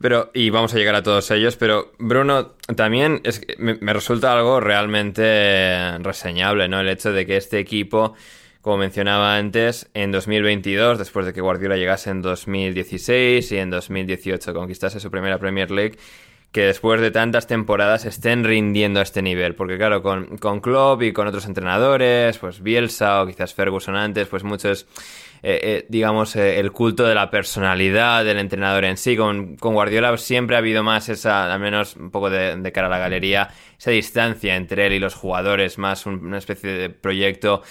pero, 0.00 0.30
y 0.32 0.50
vamos 0.50 0.72
a 0.74 0.76
llegar 0.76 0.94
a 0.94 1.02
todos 1.02 1.30
ellos, 1.32 1.56
pero 1.56 1.92
Bruno, 1.98 2.52
también 2.76 3.20
es, 3.24 3.40
me, 3.58 3.74
me 3.80 3.92
resulta 3.92 4.32
algo 4.32 4.60
realmente 4.60 5.98
reseñable, 5.98 6.68
¿no? 6.68 6.80
El 6.80 6.88
hecho 6.88 7.12
de 7.12 7.26
que 7.26 7.36
este 7.36 7.58
equipo, 7.58 8.14
como 8.60 8.78
mencionaba 8.78 9.36
antes, 9.36 9.88
en 9.94 10.10
2022, 10.12 10.98
después 10.98 11.26
de 11.26 11.32
que 11.32 11.40
Guardiola 11.40 11.76
llegase 11.76 12.10
en 12.10 12.22
2016 12.22 13.52
y 13.52 13.56
en 13.56 13.70
2018 13.70 14.52
conquistase 14.52 15.00
su 15.00 15.10
primera 15.10 15.38
Premier 15.38 15.70
League, 15.70 15.98
que 16.52 16.62
después 16.62 17.00
de 17.00 17.10
tantas 17.10 17.46
temporadas 17.46 18.04
estén 18.04 18.44
rindiendo 18.44 19.00
a 19.00 19.02
este 19.02 19.22
nivel. 19.22 19.54
Porque 19.54 19.76
claro, 19.76 20.02
con, 20.02 20.38
con 20.38 20.60
Klopp 20.60 21.02
y 21.02 21.12
con 21.12 21.26
otros 21.26 21.46
entrenadores, 21.46 22.38
pues 22.38 22.62
Bielsa 22.62 23.22
o 23.22 23.26
quizás 23.26 23.54
Ferguson 23.54 23.96
antes, 23.96 24.28
pues 24.28 24.44
muchos 24.44 24.86
eh, 25.42 25.60
eh, 25.62 25.86
digamos, 25.88 26.34
eh, 26.36 26.58
el 26.58 26.72
culto 26.72 27.06
de 27.06 27.14
la 27.14 27.30
personalidad 27.30 28.24
del 28.24 28.38
entrenador 28.38 28.84
en 28.84 28.96
sí. 28.96 29.16
Con, 29.16 29.56
Guardiola 29.56 30.16
siempre 30.16 30.56
ha 30.56 30.58
habido 30.58 30.82
más 30.82 31.08
esa, 31.08 31.52
al 31.52 31.60
menos 31.60 31.96
un 31.96 32.10
poco 32.10 32.30
de, 32.30 32.72
cara 32.72 32.88
a 32.88 32.90
la 32.90 32.98
galería, 32.98 33.48
esa 33.78 33.90
distancia 33.90 34.56
entre 34.56 34.86
él 34.86 34.94
y 34.94 34.98
los 34.98 35.14
jugadores, 35.14 35.78
más 35.78 36.06
una 36.06 36.38
especie 36.38 36.70
de 36.70 36.90
proyecto 36.90 37.62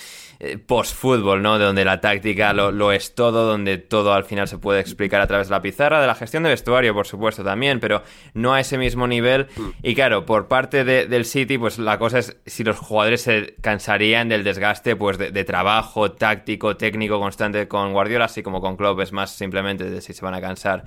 post-fútbol, 0.67 1.41
¿no? 1.41 1.57
De 1.57 1.65
donde 1.65 1.83
la 1.83 1.99
táctica 1.99 2.53
lo, 2.53 2.91
es 2.91 3.15
todo, 3.15 3.47
donde 3.47 3.77
todo 3.77 4.13
al 4.13 4.23
final 4.23 4.47
se 4.47 4.57
puede 4.57 4.79
explicar 4.79 5.19
a 5.19 5.27
través 5.27 5.47
de 5.47 5.51
la 5.51 5.61
pizarra, 5.61 5.99
de 5.99 6.07
la 6.07 6.15
gestión 6.15 6.43
de 6.43 6.49
vestuario, 6.49 6.93
por 6.93 7.07
supuesto, 7.07 7.43
también, 7.43 7.79
pero 7.79 8.03
no 8.33 8.53
a 8.53 8.59
ese 8.59 8.77
mismo 8.77 9.07
nivel. 9.07 9.47
Y 9.81 9.95
claro, 9.95 10.25
por 10.25 10.47
parte 10.47 10.83
del 10.83 11.25
City, 11.25 11.57
pues 11.57 11.79
la 11.79 11.97
cosa 11.97 12.19
es 12.19 12.37
si 12.45 12.63
los 12.63 12.77
jugadores 12.77 13.21
se 13.21 13.55
cansarían 13.61 14.29
del 14.29 14.43
desgaste, 14.43 14.95
pues 14.95 15.17
de 15.17 15.43
trabajo 15.43 16.11
táctico, 16.11 16.77
técnico 16.77 17.19
constante 17.19 17.56
con 17.67 17.93
Guardiola, 17.93 18.25
así 18.25 18.43
como 18.43 18.61
con 18.61 18.77
Klopp 18.77 18.99
es 18.99 19.11
más 19.11 19.31
simplemente 19.31 19.89
de 19.89 20.01
si 20.01 20.13
se 20.13 20.23
van 20.23 20.35
a 20.35 20.41
cansar 20.41 20.83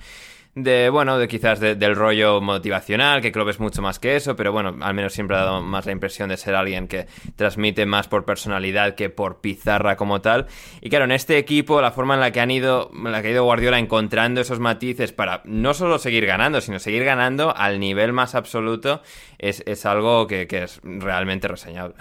de, 0.55 0.89
bueno, 0.89 1.17
de 1.17 1.27
quizás 1.27 1.59
del 1.59 1.95
rollo 1.95 2.41
motivacional, 2.41 3.21
que 3.21 3.31
Klopp 3.31 3.49
es 3.49 3.59
mucho 3.59 3.81
más 3.81 3.99
que 3.99 4.17
eso, 4.17 4.35
pero 4.35 4.51
bueno, 4.51 4.75
al 4.81 4.93
menos 4.93 5.13
siempre 5.13 5.37
ha 5.37 5.41
dado 5.41 5.61
más 5.61 5.85
la 5.85 5.93
impresión 5.93 6.29
de 6.29 6.37
ser 6.37 6.55
alguien 6.55 6.87
que 6.87 7.07
transmite 7.35 7.85
más 7.85 8.07
por 8.07 8.25
personalidad 8.25 8.95
que 8.95 9.09
por 9.09 9.39
pizarra 9.39 9.95
como 9.95 10.19
tal. 10.21 10.47
Y 10.81 10.89
claro, 10.89 11.05
en 11.05 11.11
este 11.11 11.37
equipo, 11.37 11.79
la 11.81 11.91
forma 11.91 12.15
en 12.15 12.19
la 12.19 12.31
que 12.31 12.41
han 12.41 12.51
ido, 12.51 12.91
la 12.93 13.21
que 13.21 13.29
ha 13.29 13.31
ido 13.31 13.45
Guardiola 13.45 13.79
encontrando 13.79 14.41
esos 14.41 14.59
matices 14.59 15.13
para 15.13 15.41
no 15.45 15.73
solo 15.73 15.99
seguir 15.99 16.25
ganando, 16.25 16.59
sino 16.59 16.79
seguir 16.79 17.05
ganando 17.05 17.55
al 17.55 17.79
nivel 17.79 18.11
más 18.11 18.35
absoluto, 18.35 19.01
es, 19.37 19.63
es 19.65 19.85
algo 19.85 20.27
que, 20.27 20.47
que 20.47 20.63
es 20.63 20.81
realmente 20.83 21.47
reseñable. 21.47 21.95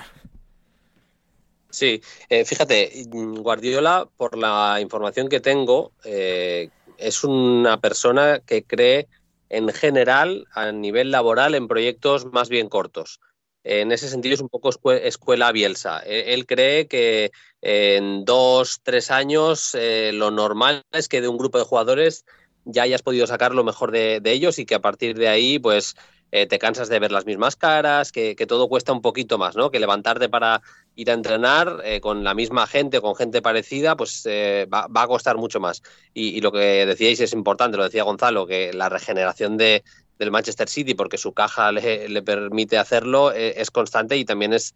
Sí, 1.71 2.03
eh, 2.29 2.45
fíjate, 2.45 3.07
Guardiola, 3.09 4.09
por 4.17 4.37
la 4.37 4.79
información 4.81 5.29
que 5.29 5.41
tengo, 5.41 5.93
eh, 6.05 6.69
es 6.99 7.25
una 7.25 7.81
persona 7.81 8.41
que 8.45 8.65
cree 8.65 9.09
en 9.49 9.69
general 9.69 10.47
a 10.53 10.73
nivel 10.73 11.11
laboral 11.11 11.55
en 11.55 11.69
proyectos 11.69 12.27
más 12.27 12.49
bien 12.49 12.69
cortos. 12.69 13.21
En 13.63 13.93
ese 13.93 14.09
sentido 14.09 14.35
es 14.35 14.41
un 14.41 14.49
poco 14.49 14.71
escuela 14.93 15.53
Bielsa. 15.53 16.03
E, 16.05 16.33
él 16.35 16.47
cree 16.47 16.87
que 16.87 17.31
en 17.61 18.25
dos, 18.25 18.81
tres 18.83 19.11
años 19.11 19.75
eh, 19.75 20.13
lo 20.15 20.31
normal 20.31 20.83
es 20.93 21.09
que 21.09 21.21
de 21.21 21.29
un 21.29 21.37
grupo 21.37 21.59
de 21.59 21.65
jugadores 21.65 22.25
ya 22.65 22.85
hayas 22.85 23.03
podido 23.03 23.27
sacar 23.27 23.55
lo 23.55 23.65
mejor 23.65 23.91
de, 23.91 24.21
ellos 24.25 24.59
y 24.59 24.65
que 24.65 24.75
a 24.75 24.81
partir 24.81 25.19
de 25.19 25.29
ahí 25.29 25.59
pues 25.59 25.95
eh, 26.33 26.47
te 26.47 26.59
cansas 26.59 26.89
de 26.89 26.99
ver 27.01 27.13
las 27.13 27.27
mismas 27.27 27.57
caras, 27.57 28.13
que, 28.13 28.35
todo 28.49 28.69
cuesta 28.69 28.93
un 28.93 29.03
poquito 29.03 29.37
más, 29.37 29.57
¿no? 29.57 29.71
Que 29.71 29.81
levantarte 29.81 30.29
para 30.29 30.63
ir 30.97 31.11
a 31.11 31.15
entrenar 31.15 31.81
eh, 31.85 32.01
con 32.01 32.25
la 32.25 32.35
misma 32.35 32.67
gente 32.67 33.01
con 33.01 33.15
gente 33.15 33.43
parecida, 33.43 33.97
pues 33.97 34.27
eh, 34.27 34.67
va, 34.73 34.87
a 34.93 35.07
costar 35.07 35.37
mucho 35.37 35.61
más. 35.61 35.83
Y, 36.15 36.41
lo 36.41 36.53
que 36.53 36.87
decíais 36.87 37.21
es 37.21 37.33
importante, 37.33 37.77
lo 37.77 37.85
decía 37.85 38.03
Gonzalo, 38.03 38.47
que 38.47 38.73
la 38.73 38.89
regeneración 38.89 39.57
de, 39.57 39.83
del 40.19 40.31
Manchester 40.31 40.69
City, 40.69 40.95
porque 40.95 41.19
su 41.19 41.33
caja 41.33 41.73
le, 41.73 42.23
permite 42.23 42.79
hacerlo, 42.79 43.33
es 43.33 43.71
constante 43.71 44.17
y 44.17 44.25
también 44.25 44.53
es 44.53 44.75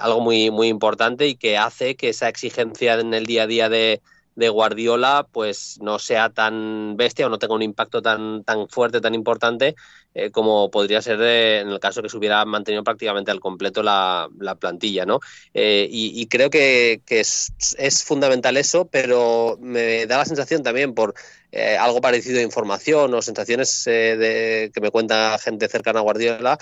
algo 0.00 0.20
muy, 0.20 0.50
muy 0.50 0.68
importante 0.68 1.26
y 1.26 1.36
que 1.36 1.56
hace 1.56 1.96
que 1.96 2.10
esa 2.10 2.28
exigencia 2.28 2.94
en 2.94 3.14
el 3.14 3.26
día 3.26 3.44
a 3.44 3.46
día 3.46 3.68
de, 3.68 4.02
de 4.34 4.48
Guardiola 4.48 5.26
pues 5.30 5.78
no 5.80 5.98
sea 5.98 6.30
tan 6.30 6.96
bestia 6.96 7.26
o 7.26 7.28
no 7.28 7.38
tenga 7.38 7.54
un 7.54 7.62
impacto 7.62 8.02
tan, 8.02 8.44
tan 8.44 8.68
fuerte, 8.68 9.00
tan 9.00 9.14
importante 9.14 9.74
eh, 10.14 10.30
como 10.30 10.70
podría 10.70 11.00
ser 11.00 11.20
en 11.22 11.68
el 11.68 11.80
caso 11.80 12.02
que 12.02 12.10
se 12.10 12.16
hubiera 12.18 12.44
mantenido 12.44 12.84
prácticamente 12.84 13.30
al 13.30 13.40
completo 13.40 13.82
la, 13.82 14.28
plantilla. 14.60 15.06
¿no? 15.06 15.20
Eh, 15.54 15.88
y, 15.90 16.26
creo 16.26 16.50
que, 16.50 17.00
es, 17.08 18.04
fundamental 18.04 18.56
eso, 18.56 18.86
pero 18.86 19.56
me 19.60 20.06
da 20.06 20.18
la 20.18 20.24
sensación 20.26 20.62
también 20.62 20.94
por 20.94 21.14
eh, 21.50 21.76
algo 21.78 22.00
parecido 22.00 22.36
de 22.36 22.42
información 22.42 23.14
o 23.14 23.22
sensaciones 23.22 23.84
de, 23.84 24.70
que 24.74 24.80
me 24.80 24.90
cuenta 24.90 25.38
gente 25.38 25.68
cercana 25.68 26.00
a 26.00 26.02
Guardiola, 26.02 26.58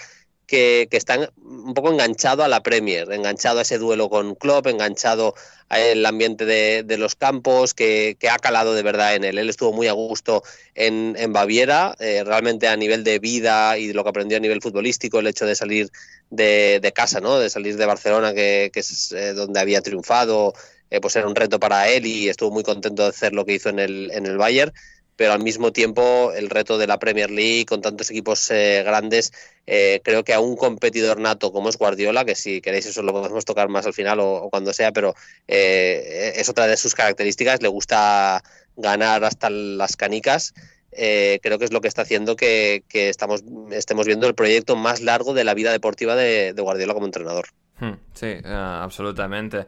que, 0.50 0.88
están 0.90 1.30
un 1.44 1.74
poco 1.74 1.92
enganchado 1.92 2.42
a 2.42 2.48
la 2.48 2.60
Premier, 2.60 3.12
enganchado 3.12 3.60
a 3.60 3.62
ese 3.62 3.78
duelo 3.78 4.10
con 4.10 4.34
Klopp, 4.34 4.66
enganchado 4.66 5.34
al 5.68 6.04
ambiente 6.04 6.44
de, 6.44 6.98
los 6.98 7.14
campos, 7.14 7.72
que, 7.72 8.16
ha 8.28 8.36
calado 8.38 8.74
de 8.74 8.82
verdad 8.82 9.14
en 9.14 9.22
él. 9.22 9.38
Él 9.38 9.48
estuvo 9.48 9.72
muy 9.72 9.86
a 9.86 9.92
gusto 9.92 10.42
en, 10.74 11.14
Baviera, 11.32 11.94
eh, 12.00 12.24
realmente 12.24 12.66
a 12.66 12.76
nivel 12.76 13.04
de 13.04 13.20
vida 13.20 13.78
y 13.78 13.86
de 13.86 13.94
lo 13.94 14.02
que 14.02 14.10
aprendió 14.10 14.38
a 14.38 14.40
nivel 14.40 14.60
futbolístico, 14.60 15.20
el 15.20 15.28
hecho 15.28 15.46
de 15.46 15.54
salir 15.54 15.88
de, 16.30 16.92
casa, 16.94 17.20
¿no? 17.20 17.38
de 17.38 17.48
salir 17.48 17.76
de 17.76 17.86
Barcelona, 17.86 18.34
que, 18.34 18.72
es 18.74 19.12
eh, 19.12 19.32
donde 19.34 19.60
había 19.60 19.82
triunfado, 19.82 20.52
eh, 20.90 21.00
pues 21.00 21.14
era 21.14 21.28
un 21.28 21.36
reto 21.36 21.60
para 21.60 21.88
él 21.88 22.06
y 22.06 22.28
estuvo 22.28 22.50
muy 22.50 22.64
contento 22.64 23.04
de 23.04 23.10
hacer 23.10 23.34
lo 23.34 23.44
que 23.44 23.54
hizo 23.54 23.68
en 23.68 23.78
el, 23.78 24.10
en 24.12 24.26
el 24.26 24.36
Bayern 24.36 24.72
pero 25.20 25.34
al 25.34 25.42
mismo 25.42 25.70
tiempo 25.70 26.32
el 26.32 26.48
reto 26.48 26.78
de 26.78 26.86
la 26.86 26.98
Premier 26.98 27.30
League 27.30 27.66
con 27.66 27.82
tantos 27.82 28.10
equipos 28.10 28.50
eh, 28.50 28.82
grandes, 28.86 29.34
eh, 29.66 30.00
creo 30.02 30.24
que 30.24 30.32
a 30.32 30.40
un 30.40 30.56
competidor 30.56 31.20
nato 31.20 31.52
como 31.52 31.68
es 31.68 31.76
Guardiola, 31.76 32.24
que 32.24 32.34
si 32.34 32.62
queréis 32.62 32.86
eso 32.86 33.02
lo 33.02 33.12
podemos 33.12 33.44
tocar 33.44 33.68
más 33.68 33.84
al 33.84 33.92
final 33.92 34.18
o, 34.20 34.48
cuando 34.48 34.72
sea, 34.72 34.92
pero 34.92 35.14
eh, 35.46 36.32
es 36.36 36.48
otra 36.48 36.66
de 36.66 36.78
sus 36.78 36.94
características, 36.94 37.60
le 37.60 37.68
gusta 37.68 38.42
ganar 38.76 39.22
hasta 39.22 39.50
las 39.50 39.94
canicas. 39.94 40.54
creo 40.90 41.58
que 41.58 41.66
es 41.66 41.72
lo 41.74 41.82
que 41.82 41.88
está 41.88 42.00
haciendo 42.00 42.34
que, 42.34 42.82
estamos, 42.90 43.44
estemos 43.72 44.06
viendo 44.06 44.26
el 44.26 44.34
proyecto 44.34 44.74
más 44.74 45.02
largo 45.02 45.34
de 45.34 45.44
la 45.44 45.52
vida 45.52 45.70
deportiva 45.70 46.16
de, 46.16 46.54
Guardiola 46.56 46.94
como 46.94 47.04
entrenador. 47.04 47.48
Hmm, 47.78 47.96
sí, 48.14 48.38
absolutamente. 48.42 49.66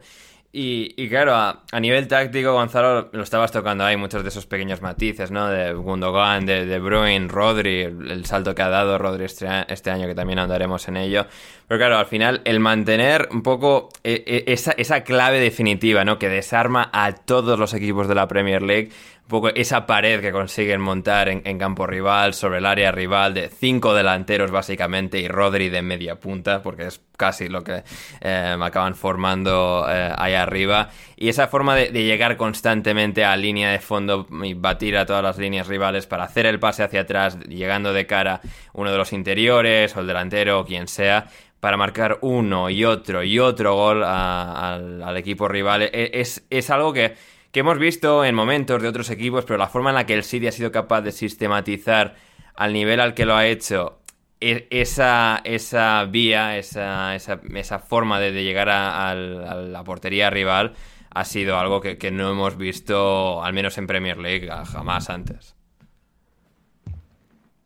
Y, 0.55 1.09
claro, 1.09 1.33
a, 1.35 1.79
nivel 1.79 2.07
táctico, 2.07 2.53
Gonzalo, 2.53 3.09
lo 3.11 3.23
estabas 3.23 3.51
tocando 3.51 3.83
ahí, 3.85 3.97
muchos 3.97 4.21
de 4.21 4.29
esos 4.29 4.45
pequeños 4.45 4.83
matices, 4.83 5.31
¿no? 5.31 5.47
De 5.47 5.73
Gundogan, 5.73 6.45
de, 6.45 6.67
de 6.67 6.77
Bruin, 6.77 7.27
Rodri, 7.27 7.81
el, 7.81 8.23
salto 8.27 8.53
que 8.53 8.61
ha 8.61 8.69
dado 8.69 8.99
Rodri 8.99 9.25
este, 9.25 9.47
este, 9.67 9.89
año, 9.89 10.05
que 10.05 10.13
también 10.13 10.37
andaremos 10.37 10.87
en 10.87 10.97
ello. 10.97 11.25
Pero 11.67 11.79
claro, 11.79 11.97
al 11.97 12.05
final, 12.05 12.41
el 12.45 12.59
mantener 12.59 13.29
un 13.31 13.41
poco 13.41 13.89
e, 14.03 14.23
e, 14.27 14.53
esa, 14.53 14.73
esa 14.73 15.03
clave 15.03 15.39
definitiva, 15.39 16.05
¿no? 16.05 16.19
Que 16.19 16.29
desarma 16.29 16.87
a 16.93 17.13
todos 17.13 17.57
los 17.57 17.73
equipos 17.73 18.07
de 18.07 18.13
la 18.13 18.27
Premier 18.27 18.61
League, 18.61 18.91
un 19.23 19.29
poco 19.29 19.47
esa 19.49 19.85
pared 19.85 20.19
que 20.19 20.33
consiguen 20.33 20.81
montar 20.81 21.29
en, 21.29 21.57
campo 21.57 21.87
rival, 21.87 22.33
sobre 22.33 22.57
el 22.57 22.65
área 22.65 22.91
rival, 22.91 23.33
de 23.33 23.47
cinco 23.47 23.93
delanteros 23.93 24.51
básicamente 24.51 25.17
y 25.19 25.29
Rodri 25.29 25.69
de 25.69 25.81
media 25.81 26.19
punta, 26.19 26.61
porque 26.61 26.87
es 26.87 27.01
casi 27.15 27.47
lo 27.47 27.63
que 27.63 27.83
eh, 28.19 28.57
acaban 28.61 28.95
formando 28.95 29.85
eh, 29.89 30.11
ahí 30.17 30.33
arriba. 30.33 30.89
Y 31.15 31.29
esa 31.29 31.47
forma 31.47 31.73
de, 31.75 31.89
llegar 31.91 32.35
constantemente 32.35 33.23
a 33.23 33.37
línea 33.37 33.71
de 33.71 33.79
fondo 33.79 34.27
y 34.43 34.55
batir 34.55 34.97
a 34.97 35.05
todas 35.05 35.23
las 35.23 35.37
líneas 35.37 35.67
rivales 35.67 36.05
para 36.05 36.25
hacer 36.25 36.45
el 36.45 36.59
pase 36.59 36.83
hacia 36.83 37.01
atrás, 37.01 37.39
llegando 37.47 37.93
de 37.93 38.05
cara 38.05 38.41
uno 38.73 38.91
de 38.91 38.97
los 38.97 39.13
interiores 39.13 39.95
o 39.95 40.01
el 40.01 40.07
delantero 40.07 40.59
o 40.59 40.65
quien 40.65 40.89
sea, 40.89 41.27
para 41.61 41.77
marcar 41.77 42.17
uno 42.19 42.69
y 42.69 42.83
otro 42.83 43.23
y 43.23 43.39
otro 43.39 43.73
gol 43.73 44.03
al, 44.03 45.15
equipo 45.15 45.47
rival, 45.47 45.83
e, 45.83 46.11
es, 46.13 46.45
es 46.49 46.69
algo 46.69 46.91
que 46.91 47.15
que 47.53 47.59
hemos 47.59 47.77
visto 47.77 48.25
en 48.25 48.33
momentos 48.33 48.81
de 48.81 48.87
otros 48.87 49.11
equipos, 49.11 49.45
pero 49.45 49.59
la 49.59 49.67
forma 49.67 49.91
en 49.91 49.95
la 49.95 50.07
que 50.07 50.15
el 50.15 50.23
City 50.23 50.47
ha 50.47 50.51
sido 50.51 50.71
capaz 50.71 51.01
de 51.01 51.11
sistematizar 51.11 52.15
al 52.55 52.73
nivel 52.73 52.99
al 52.99 53.13
que 53.13 53.25
lo 53.25 53.35
ha 53.35 53.45
hecho 53.45 53.99
e, 54.41 54.67
esa, 54.71 55.39
esa 55.45 56.03
vía, 56.05 56.57
esa, 56.57 57.15
esa, 57.15 57.39
esa 57.53 57.77
forma 57.77 58.19
de, 58.19 58.31
llegar 58.43 58.69
a, 58.69 59.13
la 59.13 59.83
portería 59.83 60.31
rival 60.31 60.73
ha 61.11 61.25
sido 61.25 61.59
algo 61.59 61.79
que, 61.79 61.99
que, 61.99 62.09
no 62.09 62.31
hemos 62.31 62.57
visto, 62.57 63.43
al 63.43 63.53
menos 63.53 63.77
en 63.77 63.85
Premier 63.85 64.17
League, 64.17 64.49
jamás 64.65 65.11
antes. 65.11 65.55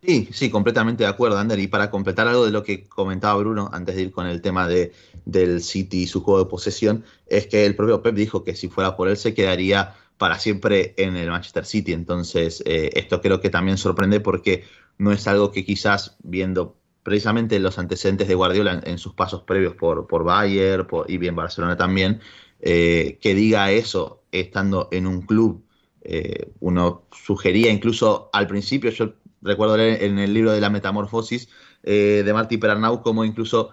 Sí, 0.01 0.29
sí, 0.31 0.49
completamente 0.51 1.03
de 1.03 1.09
acuerdo, 1.09 1.37
Ander. 1.37 1.59
Y 1.59 1.67
para 1.67 1.89
completar 1.89 2.27
algo 2.27 2.45
de 2.45 2.51
lo 2.51 2.63
que 2.63 2.87
comentaba 2.87 3.35
Bruno 3.39 3.69
antes 3.73 3.95
de 3.95 4.03
ir 4.03 4.11
con 4.11 4.27
el 4.27 4.41
tema 4.41 4.67
de, 4.67 4.93
del 5.25 5.61
City 5.61 6.03
y 6.03 6.07
su 6.07 6.21
juego 6.21 6.43
de 6.43 6.49
posesión, 6.49 7.03
es 7.25 7.47
que 7.47 7.65
el 7.65 7.75
propio 7.75 8.01
Pep 8.01 8.15
dijo 8.15 8.43
que 8.43 8.55
si 8.55 8.69
fuera 8.69 8.95
por 8.95 9.09
él 9.09 9.17
se 9.17 9.33
quedaría 9.33 9.95
para 10.17 10.39
siempre 10.39 10.93
en 10.97 11.15
el 11.17 11.29
Manchester 11.29 11.65
City. 11.65 11.93
Entonces, 11.93 12.63
eh, 12.65 12.91
esto 12.93 13.21
creo 13.21 13.41
que 13.41 13.49
también 13.49 13.77
sorprende 13.77 14.19
porque 14.19 14.65
no 14.97 15.11
es 15.11 15.27
algo 15.27 15.51
que 15.51 15.65
quizás 15.65 16.15
viendo 16.23 16.77
precisamente 17.03 17.59
los 17.59 17.79
antecedentes 17.79 18.27
de 18.27 18.35
Guardiola 18.35 18.81
en, 18.83 18.97
sus 18.97 19.13
pasos 19.13 19.43
previos 19.43 19.75
por, 19.75 20.07
por 20.07 20.23
Bayern 20.23 20.87
y 21.07 21.17
bien 21.17 21.35
Barcelona 21.35 21.77
también, 21.77 22.19
eh, 22.59 23.17
que 23.21 23.33
diga 23.33 23.71
eso 23.71 24.23
estando 24.31 24.89
en 24.91 25.07
un 25.07 25.21
club. 25.21 25.63
Eh, 26.01 26.51
uno 26.59 27.07
sugería 27.11 27.71
incluso 27.71 28.29
al 28.33 28.47
principio, 28.47 28.91
yo 28.91 29.13
recuerdo 29.47 29.77
leer 29.77 30.03
en 30.03 30.19
el 30.19 30.33
libro 30.33 30.51
de 30.51 30.61
la 30.61 30.69
metamorfosis 30.69 31.49
eh, 31.83 32.23
de 32.25 32.33
Marty 32.33 32.57
Perarnau 32.57 33.01
como 33.01 33.23
incluso 33.23 33.71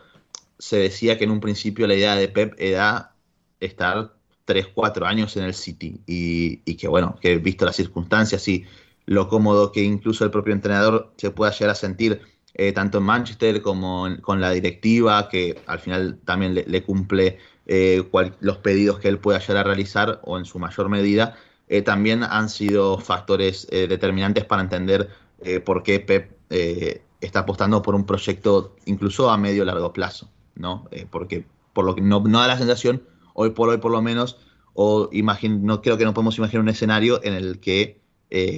se 0.59 0.76
decía 0.76 1.19
que 1.19 1.25
en 1.25 1.31
un 1.31 1.40
principio 1.40 1.87
la 1.87 1.95
idea 1.95 2.14
de 2.14 2.28
Pep 2.28 2.54
era 2.59 3.14
estar 3.61 4.14
3, 4.45 4.69
4 4.73 5.07
años 5.07 5.37
en 5.37 5.45
el 5.45 5.54
City. 5.54 6.00
Y, 6.07 6.59
que 6.76 6.87
bueno, 6.87 7.16
que 7.21 7.38
visto 7.38 7.64
las 7.64 7.76
circunstancias 7.76 8.47
y 8.47 8.64
lo 9.07 9.28
cómodo 9.28 9.73
que 9.73 9.83
incluso 9.83 10.25
el 10.25 10.31
propio 10.31 10.54
entrenador 10.54 11.12
se 11.16 11.31
pueda 11.31 11.50
llegar 11.50 11.71
a 11.71 11.75
sentir 11.75 12.21
eh, 12.54 12.73
tanto 12.73 12.99
en 12.99 13.04
Manchester 13.04 13.62
como 13.62 14.07
con 14.23 14.40
la 14.40 14.52
directiva, 14.52 15.28
que 15.28 15.61
al 15.66 15.81
final 15.81 16.19
también 16.25 16.54
le, 16.54 16.83
cumple 16.85 17.38
eh, 17.66 18.09
los 18.40 18.59
pedidos 18.59 19.00
que 19.00 19.09
él 19.09 19.19
pueda 19.19 19.40
llegar 19.40 19.59
a 19.59 19.64
realizar 19.64 20.21
o 20.23 20.38
en 20.38 20.45
su 20.45 20.59
mayor 20.59 20.88
medida, 20.88 21.37
también 21.85 22.23
han 22.23 22.49
sido 22.49 22.99
factores 22.99 23.66
determinantes 23.69 24.45
para 24.45 24.62
entender 24.62 25.11
eh, 25.44 25.60
por 25.60 25.82
qué 25.82 26.00
Pep 26.00 26.32
eh, 26.50 27.02
está 27.20 27.40
apostando 27.40 27.82
por 27.82 27.94
un 27.94 28.06
proyecto 28.06 28.76
incluso 28.86 29.30
a 29.30 29.36
medio 29.36 29.64
largo 29.64 29.92
plazo, 29.92 30.30
¿no? 30.54 30.88
Eh, 30.90 31.06
porque 31.10 31.44
por 31.72 31.84
lo 31.84 31.94
que 31.94 32.00
no, 32.00 32.20
da 32.20 32.48
la 32.48 32.58
sensación, 32.58 33.02
hoy 33.34 33.50
por 33.50 33.68
hoy 33.68 33.78
por 33.78 33.92
lo 33.92 34.00
menos, 34.00 34.38
o 34.72 35.10
no 35.12 35.82
creo 35.82 35.98
que 35.98 36.04
no 36.04 36.14
podemos 36.14 36.38
imaginar 36.38 36.62
un 36.62 36.68
escenario 36.68 37.22
en 37.22 37.34
el 37.34 37.60
que 37.60 38.00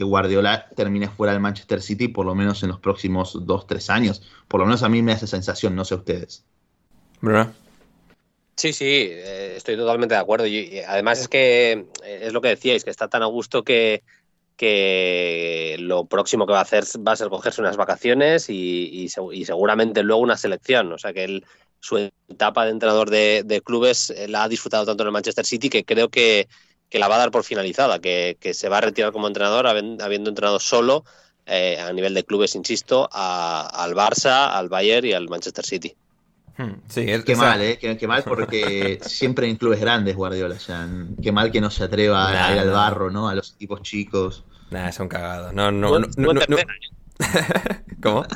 Guardiola 0.00 0.70
termine 0.74 1.08
fuera 1.08 1.34
del 1.34 1.42
Manchester 1.42 1.82
City, 1.82 2.08
por 2.08 2.24
lo 2.24 2.34
menos 2.34 2.62
en 2.62 2.70
los 2.70 2.80
próximos 2.80 3.38
dos, 3.44 3.66
tres 3.66 3.90
años. 3.90 4.22
Por 4.48 4.60
lo 4.60 4.66
menos 4.66 4.82
a 4.82 4.88
mí 4.88 5.02
me 5.02 5.12
hace 5.12 5.26
sensación, 5.26 5.76
no 5.76 5.84
sé 5.84 5.94
ustedes. 5.94 6.46
¿Verdad? 7.20 7.52
Sí, 8.56 8.72
sí, 8.72 9.10
estoy 9.10 9.76
totalmente 9.76 10.14
de 10.14 10.20
acuerdo. 10.20 10.46
Y, 10.46 10.78
además 10.78 11.20
es 11.20 11.28
que 11.28 11.84
es 12.06 12.32
lo 12.32 12.40
que 12.40 12.48
decíais, 12.48 12.84
que 12.84 12.90
está 12.90 13.08
tan 13.08 13.22
a 13.22 13.26
gusto 13.26 13.64
que, 13.64 14.02
que 14.56 15.76
lo 15.78 16.06
próximo 16.06 16.46
que 16.46 16.52
va 16.52 16.60
a 16.60 16.62
hacer 16.62 16.84
va 17.06 17.12
a 17.12 17.16
ser 17.16 17.28
cogerse 17.28 17.60
unas 17.60 17.76
vacaciones 17.76 18.48
y, 18.48 19.08
seguramente 19.08 20.02
luego 20.02 20.22
una 20.22 20.36
selección. 20.36 20.92
O 20.92 20.98
sea 20.98 21.12
que 21.12 21.24
él, 21.24 21.44
su 21.80 22.10
etapa 22.28 22.64
de 22.64 22.70
entrenador 22.70 23.10
de, 23.10 23.62
clubes 23.64 24.14
la 24.28 24.44
ha 24.44 24.48
disfrutado 24.48 24.86
tanto 24.86 25.02
en 25.02 25.08
el 25.08 25.12
Manchester 25.12 25.44
City 25.44 25.68
que 25.68 25.84
creo 25.84 26.08
que, 26.08 26.48
la 26.92 27.08
va 27.08 27.16
a 27.16 27.18
dar 27.18 27.30
por 27.30 27.44
finalizada, 27.44 27.98
que, 28.00 28.36
se 28.54 28.68
va 28.68 28.78
a 28.78 28.80
retirar 28.80 29.12
como 29.12 29.26
entrenador 29.26 29.66
habiendo 29.66 30.30
entrenado 30.30 30.58
solo 30.58 31.04
eh, 31.44 31.78
a 31.78 31.92
nivel 31.92 32.14
de 32.14 32.24
clubes, 32.24 32.54
insisto, 32.54 33.08
al 33.12 33.94
Barça, 33.94 34.50
al 34.52 34.68
Bayern 34.68 35.06
y 35.06 35.12
al 35.12 35.28
Manchester 35.28 35.64
City. 35.64 35.96
Sí, 36.88 37.06
qué 37.24 37.36
mal, 37.36 37.60
¿eh? 37.60 37.78
Qué, 37.78 38.08
mal 38.08 38.22
porque 38.24 38.98
siempre 39.04 39.48
en 39.48 39.56
clubes 39.56 39.80
grandes 39.80 40.16
Guardiola. 40.16 40.56
qué 41.22 41.32
mal 41.32 41.50
que 41.52 41.60
no 41.60 41.70
se 41.70 41.84
atreva 41.84 42.28
a 42.28 42.52
ir 42.54 42.58
al 42.60 42.70
barro, 42.70 43.10
¿no? 43.10 43.28
A 43.28 43.34
los 43.34 43.52
equipos 43.54 43.82
chicos. 43.82 44.44
Nah, 44.70 44.90
son 44.90 45.08
cagados. 45.08 45.52
No, 45.52 45.70
no, 45.70 45.98
no, 45.98 46.32
no, 46.32 46.56
¿Cómo? 48.02 48.26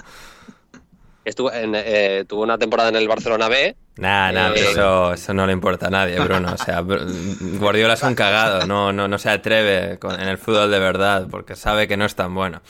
Estuvo 1.25 1.53
en, 1.53 1.75
eh, 1.75 2.25
tuvo 2.27 2.43
una 2.43 2.59
temporada 2.59 2.89
en 2.89 2.97
el 2.97 3.09
Barcelona 3.09 3.49
B. 3.49 3.77
Nah, 4.01 4.33
nah, 4.33 4.51
pero 4.55 4.67
eh, 4.67 4.71
eso, 4.71 5.13
eso 5.13 5.35
no 5.35 5.47
le 5.47 5.53
importa 5.53 5.89
a 5.89 5.91
nadie, 5.91 6.19
Bruno. 6.19 6.55
O 6.55 6.57
sea, 6.57 6.81
Guardiola 6.81 7.93
es 7.93 8.03
un 8.03 8.15
cagado, 8.15 8.67
no, 8.67 8.95
no, 8.95 9.07
no 9.09 9.19
se 9.19 9.29
atreve 9.29 9.99
en 10.03 10.29
el 10.29 10.39
fútbol 10.39 10.71
de 10.71 10.79
verdad 10.79 11.27
porque 11.31 11.55
sabe 11.55 11.87
que 11.87 11.99
no 11.99 12.07
es 12.07 12.15
tan 12.15 12.35
bueno. 12.35 12.63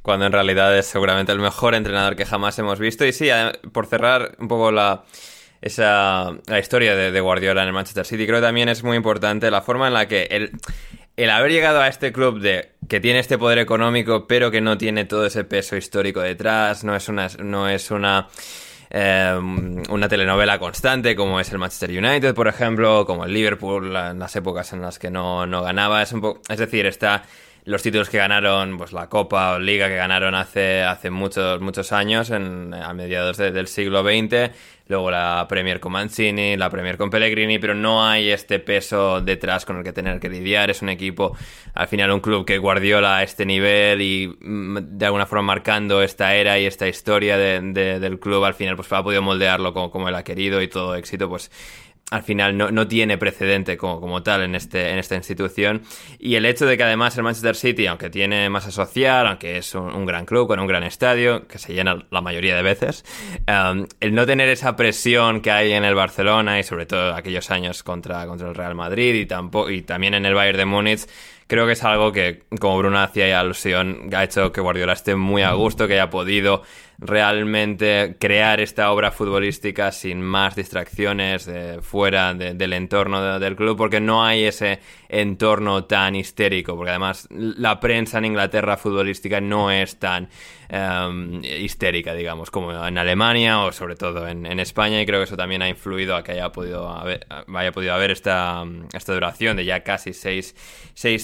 Cuando 0.00 0.24
en 0.24 0.32
realidad 0.32 0.76
es 0.76 0.86
seguramente 0.86 1.30
el 1.30 1.40
mejor 1.40 1.74
entrenador 1.74 2.16
que 2.16 2.24
jamás 2.24 2.58
hemos 2.58 2.78
visto. 2.78 3.04
Y 3.04 3.12
sí, 3.12 3.28
por 3.70 3.84
cerrar 3.84 4.34
un 4.38 4.48
poco 4.48 4.72
la, 4.72 5.04
esa, 5.60 6.30
la 6.46 6.58
historia 6.58 6.96
de, 6.96 7.12
de, 7.12 7.20
Guardiola 7.20 7.60
en 7.60 7.68
el 7.68 7.74
Manchester 7.74 8.06
City, 8.06 8.24
creo 8.24 8.38
que 8.38 8.46
también 8.46 8.70
es 8.70 8.82
muy 8.82 8.96
importante 8.96 9.50
la 9.50 9.60
forma 9.60 9.88
en 9.88 9.92
la 9.92 10.08
que 10.08 10.26
él 10.30 10.52
el 11.16 11.28
haber 11.28 11.52
llegado 11.52 11.82
a 11.82 11.88
este 11.88 12.10
club 12.12 12.40
de 12.40 12.70
que 12.88 12.98
tiene 12.98 13.18
este 13.18 13.36
poder 13.36 13.58
económico, 13.58 14.26
pero 14.26 14.50
que 14.50 14.62
no 14.62 14.78
tiene 14.78 15.04
todo 15.04 15.26
ese 15.26 15.44
peso 15.44 15.76
histórico 15.76 16.22
detrás, 16.22 16.82
no 16.82 16.96
es 16.96 17.08
una, 17.08 17.28
no 17.38 17.68
es 17.68 17.90
una, 17.90 18.28
eh, 18.94 19.38
una 19.88 20.06
telenovela 20.06 20.58
constante 20.58 21.16
como 21.16 21.40
es 21.40 21.50
el 21.50 21.58
Manchester 21.58 21.90
United, 21.90 22.34
por 22.34 22.46
ejemplo, 22.46 23.06
como 23.06 23.24
el 23.24 23.32
Liverpool 23.32 23.96
en 23.96 24.18
las 24.18 24.36
épocas 24.36 24.74
en 24.74 24.82
las 24.82 24.98
que 24.98 25.10
no, 25.10 25.46
no 25.46 25.62
ganaba. 25.62 26.02
Es, 26.02 26.12
un 26.12 26.40
es 26.46 26.58
decir, 26.58 26.84
está 26.84 27.22
los 27.64 27.82
títulos 27.82 28.10
que 28.10 28.18
ganaron, 28.18 28.76
pues 28.76 28.92
la 28.92 29.08
Copa 29.08 29.52
o 29.52 29.58
Liga 29.58 29.88
que 29.88 29.94
ganaron 29.94 30.34
hace, 30.34 30.82
hace 30.82 31.10
muchos, 31.10 31.60
muchos 31.60 31.92
años, 31.92 32.30
en, 32.30 32.74
a 32.74 32.92
mediados 32.92 33.36
del 33.36 33.68
siglo 33.68 34.02
XX, 34.02 34.50
luego 34.88 35.12
la 35.12 35.46
Premier 35.48 35.78
con 35.78 35.92
Mancini, 35.92 36.56
la 36.56 36.68
Premier 36.70 36.98
con 36.98 37.08
Pellegrini, 37.08 37.60
pero 37.60 37.74
no 37.74 38.04
hay 38.04 38.30
este 38.30 38.58
peso 38.58 39.20
detrás 39.20 39.64
con 39.64 39.76
el 39.76 39.84
que 39.84 39.92
tener 39.92 40.18
que 40.18 40.28
lidiar. 40.28 40.70
Es 40.70 40.82
un 40.82 40.88
equipo, 40.88 41.36
al 41.74 41.86
final, 41.86 42.10
un 42.10 42.20
club 42.20 42.44
que 42.44 42.58
Guardiola 42.58 43.18
a 43.18 43.22
este 43.22 43.46
nivel 43.46 44.02
y 44.02 44.36
mm, 44.40 44.78
de 44.98 45.06
alguna 45.06 45.26
forma 45.26 45.42
marcando 45.42 46.02
esta 46.02 46.34
era 46.34 46.58
y 46.58 46.66
esta 46.66 46.88
historia 46.88 47.38
del 47.38 48.18
club, 48.18 48.44
al 48.44 48.54
final, 48.54 48.74
pues 48.74 48.92
ha 48.92 49.04
podido 49.04 49.22
moldearlo 49.22 49.72
como, 49.72 49.90
como 49.92 50.08
él 50.08 50.16
ha 50.16 50.24
querido 50.24 50.60
y 50.62 50.68
todo 50.68 50.96
éxito, 50.96 51.28
pues 51.28 51.50
al 52.12 52.22
final 52.22 52.56
no, 52.56 52.88
tiene 52.88 53.16
precedente 53.16 53.78
como, 53.78 53.98
como, 53.98 54.22
tal 54.22 54.42
en, 54.42 54.54
este, 54.54 54.90
en 54.90 54.98
esta 54.98 55.16
institución. 55.16 55.80
Y 56.18 56.34
el 56.34 56.44
hecho 56.44 56.66
de 56.66 56.76
que 56.76 56.82
además 56.82 57.16
el 57.16 57.22
Manchester 57.22 57.56
City, 57.56 57.86
aunque 57.86 58.10
tiene 58.10 58.50
masa 58.50 58.70
social, 58.70 59.26
aunque 59.26 59.56
es 59.56 59.74
un, 59.74 60.04
gran 60.04 60.26
club 60.26 60.46
con 60.46 60.60
un 60.60 60.66
gran 60.66 60.82
estadio, 60.82 61.48
que 61.48 61.58
se 61.58 61.72
llena 61.72 62.06
la 62.10 62.20
mayoría 62.20 62.54
de 62.54 62.62
veces, 62.62 63.04
um, 63.48 63.86
el 64.00 64.14
no 64.14 64.26
tener 64.26 64.50
esa 64.50 64.76
presión 64.76 65.40
que 65.40 65.50
hay 65.50 65.72
en 65.72 65.84
el 65.84 65.94
Barcelona 65.94 66.60
y 66.60 66.64
sobre 66.64 66.84
todo 66.84 67.14
aquellos 67.14 67.50
años 67.50 67.82
contra, 67.82 68.26
contra 68.26 68.46
el 68.46 68.54
Real 68.54 68.74
Madrid 68.74 69.14
y, 69.14 69.24
tampoco, 69.24 69.70
y 69.70 69.80
también 69.80 70.12
en 70.12 70.26
el 70.26 70.34
Bayern 70.34 70.58
de 70.58 70.64
Múnich, 70.66 71.06
creo 71.46 71.66
que 71.66 71.72
es 71.72 71.82
algo 71.82 72.12
que, 72.12 72.42
como 72.60 72.76
Bruno 72.76 72.98
hacía 73.00 73.40
alusión, 73.40 74.10
ha 74.14 74.24
hecho 74.24 74.52
que 74.52 74.60
Guardiola 74.60 74.92
esté 74.92 75.16
muy 75.16 75.40
a 75.40 75.52
gusto, 75.52 75.88
que 75.88 75.94
haya 75.94 76.10
podido 76.10 76.62
realmente 77.04 78.16
crear 78.18 78.60
esta 78.60 78.92
obra 78.92 79.10
futbolística 79.10 79.90
sin 79.90 80.22
más 80.22 80.54
distracciones 80.54 81.46
de, 81.46 81.80
fuera 81.82 82.32
del 82.32 82.72
entorno 82.72 83.38
del 83.40 83.56
club, 83.56 83.76
porque 83.76 84.00
no 84.00 84.24
hay 84.24 84.44
ese 84.44 84.78
entorno 85.08 85.84
tan 85.84 86.14
histérico, 86.14 86.76
porque 86.76 86.90
además 86.90 87.28
la 87.30 87.80
prensa 87.80 88.18
en 88.18 88.26
Inglaterra 88.26 88.76
futbolística 88.76 89.40
no 89.40 89.70
es 89.70 89.98
tan 89.98 90.28
em, 90.68 91.42
histérica, 91.44 92.14
digamos, 92.14 92.50
como 92.50 92.72
en 92.86 92.96
Alemania 92.96 93.60
o 93.60 93.72
sobre 93.72 93.96
todo 93.96 94.26
en, 94.28 94.60
España, 94.60 95.00
y 95.00 95.06
creo 95.06 95.20
que 95.20 95.24
eso 95.24 95.36
también 95.36 95.62
ha 95.62 95.68
influido 95.68 96.14
a 96.14 96.22
que 96.22 96.32
haya 96.32 96.50
podido 96.52 96.88
haber, 96.88 97.26
haya 97.52 97.72
podido 97.72 97.94
haber 97.94 98.12
esta, 98.12 98.64
esta 98.92 99.12
duración 99.12 99.56
de 99.56 99.64
ya 99.64 99.82
casi 99.82 100.12
seis, 100.12 100.54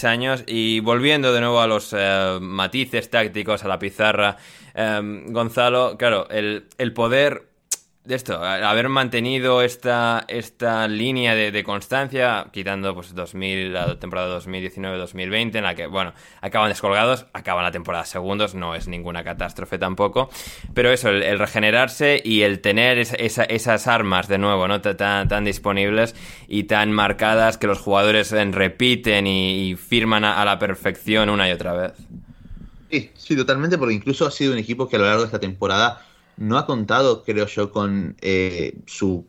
años. 0.04 0.44
Y 0.46 0.80
volviendo 0.80 1.32
de 1.32 1.40
nuevo 1.40 1.60
a 1.60 1.66
los 1.66 1.94
eh, 1.96 2.38
matices 2.40 3.10
tácticos, 3.10 3.64
a 3.64 3.68
la 3.68 3.78
pizarra, 3.78 4.36
em, 4.74 5.32
Gonzalo, 5.32 5.67
claro, 5.98 6.28
el, 6.30 6.68
el 6.78 6.92
poder 6.92 7.48
de 8.08 8.14
esto, 8.14 8.42
haber 8.42 8.88
mantenido 8.88 9.60
esta, 9.60 10.24
esta 10.28 10.88
línea 10.88 11.34
de, 11.34 11.62
constancia, 11.62 12.46
quitando 12.52 12.94
pues 12.94 13.14
2000, 13.14 13.74
la 13.74 13.98
temporada 13.98 14.40
2019-2020, 14.40 15.56
en 15.56 15.64
la 15.64 15.74
que, 15.74 15.86
bueno, 15.86 16.14
acaban 16.40 16.70
descolgados, 16.70 17.26
acaban 17.34 17.64
la 17.64 17.70
temporada 17.70 18.06
segundos, 18.06 18.54
no 18.54 18.74
es 18.74 18.88
ninguna 18.88 19.24
catástrofe 19.24 19.76
tampoco, 19.76 20.30
pero 20.72 20.90
eso, 20.90 21.10
el, 21.10 21.38
regenerarse 21.38 22.22
y 22.24 22.42
el 22.42 22.62
tener 22.62 22.96
esas 22.96 23.86
armas 23.86 24.26
de 24.26 24.38
nuevo, 24.38 24.66
¿no? 24.68 24.80
Tan, 24.80 25.28
tan, 25.28 25.44
disponibles 25.44 26.16
y 26.48 26.64
tan 26.64 26.90
marcadas 26.90 27.58
que 27.58 27.66
los 27.66 27.78
jugadores 27.78 28.30
repiten 28.30 29.26
y, 29.26 29.76
firman 29.76 30.24
a 30.24 30.42
la 30.46 30.58
perfección 30.58 31.28
una 31.28 31.46
y 31.46 31.52
otra 31.52 31.74
vez. 31.74 31.92
Sí, 32.90 33.10
sí, 33.14 33.36
totalmente, 33.36 33.76
porque 33.76 33.94
incluso 33.94 34.26
ha 34.26 34.30
sido 34.30 34.52
un 34.52 34.58
equipo 34.58 34.88
que 34.88 34.96
a 34.96 34.98
lo 34.98 35.04
largo 35.04 35.20
de 35.20 35.26
esta 35.26 35.40
temporada 35.40 36.06
no 36.36 36.56
ha 36.56 36.66
contado, 36.66 37.22
creo 37.22 37.46
yo, 37.46 37.70
con 37.70 38.16
eh, 38.20 38.78
su 38.86 39.26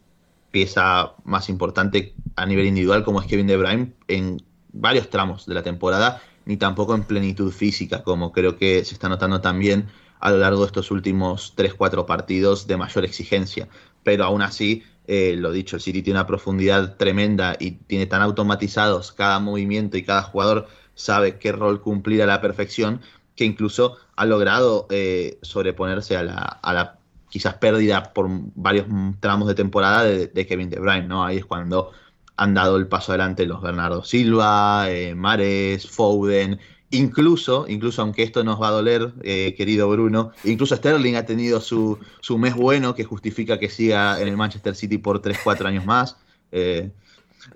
pieza 0.51 1.13
más 1.25 1.49
importante 1.49 2.13
a 2.35 2.45
nivel 2.45 2.67
individual, 2.67 3.03
como 3.03 3.21
es 3.21 3.27
Kevin 3.27 3.47
De 3.47 3.57
Bruyne, 3.57 3.93
en 4.07 4.41
varios 4.71 5.09
tramos 5.09 5.45
de 5.45 5.55
la 5.55 5.63
temporada, 5.63 6.21
ni 6.45 6.57
tampoco 6.57 6.95
en 6.95 7.03
plenitud 7.03 7.51
física, 7.51 8.03
como 8.03 8.31
creo 8.31 8.57
que 8.57 8.83
se 8.85 8.93
está 8.93 9.09
notando 9.09 9.41
también 9.41 9.87
a 10.19 10.31
lo 10.31 10.37
largo 10.37 10.61
de 10.61 10.67
estos 10.67 10.91
últimos 10.91 11.53
3-4 11.55 12.05
partidos 12.05 12.67
de 12.67 12.77
mayor 12.77 13.05
exigencia. 13.05 13.67
Pero 14.03 14.25
aún 14.25 14.41
así, 14.41 14.83
eh, 15.07 15.35
lo 15.37 15.51
dicho, 15.51 15.75
el 15.75 15.81
City 15.81 16.01
tiene 16.01 16.19
una 16.19 16.27
profundidad 16.27 16.97
tremenda 16.97 17.55
y 17.59 17.71
tiene 17.71 18.05
tan 18.05 18.21
automatizados 18.21 19.11
cada 19.11 19.39
movimiento 19.39 19.97
y 19.97 20.03
cada 20.03 20.23
jugador 20.23 20.67
sabe 20.95 21.37
qué 21.37 21.51
rol 21.51 21.81
cumplir 21.81 22.21
a 22.21 22.25
la 22.25 22.41
perfección, 22.41 23.01
que 23.39 23.45
incluso 23.45 23.95
ha 24.17 24.25
logrado 24.25 24.85
eh, 24.89 25.39
sobreponerse 25.43 26.17
a 26.17 26.23
la, 26.23 26.99
quizás 27.29 27.53
pérdida 27.53 28.11
por 28.11 28.27
varios 28.29 28.85
tramos 29.21 29.47
de 29.47 29.55
temporada 29.55 30.03
de, 30.03 30.45
Kevin 30.45 30.69
De 30.69 30.77
Bruyne, 30.77 31.07
¿no? 31.07 31.23
Ahí 31.23 31.37
es 31.37 31.45
cuando 31.45 31.91
han 32.35 32.53
dado 32.53 32.75
el 32.75 32.87
paso 32.87 33.13
adelante 33.13 33.45
los 33.45 33.61
Bernardo 33.61 34.03
Silva, 34.03 34.91
eh, 34.91 35.15
Mares, 35.15 35.87
Foden, 35.87 36.59
incluso, 36.89 37.65
incluso 37.69 38.01
aunque 38.01 38.23
esto 38.23 38.43
nos 38.43 38.61
va 38.61 38.67
a 38.67 38.71
doler, 38.71 39.13
eh, 39.23 39.55
querido 39.55 39.89
Bruno, 39.89 40.33
incluso 40.43 40.75
Sterling 40.75 41.15
ha 41.15 41.25
tenido 41.25 41.61
su, 41.61 41.97
su, 42.19 42.37
mes 42.37 42.55
bueno 42.55 42.93
que 42.93 43.05
justifica 43.05 43.57
que 43.57 43.69
siga 43.69 44.19
en 44.19 44.27
el 44.27 44.35
Manchester 44.35 44.75
City 44.75 44.97
por 44.97 45.21
3-4 45.21 45.65
años 45.65 45.85
más. 45.85 46.17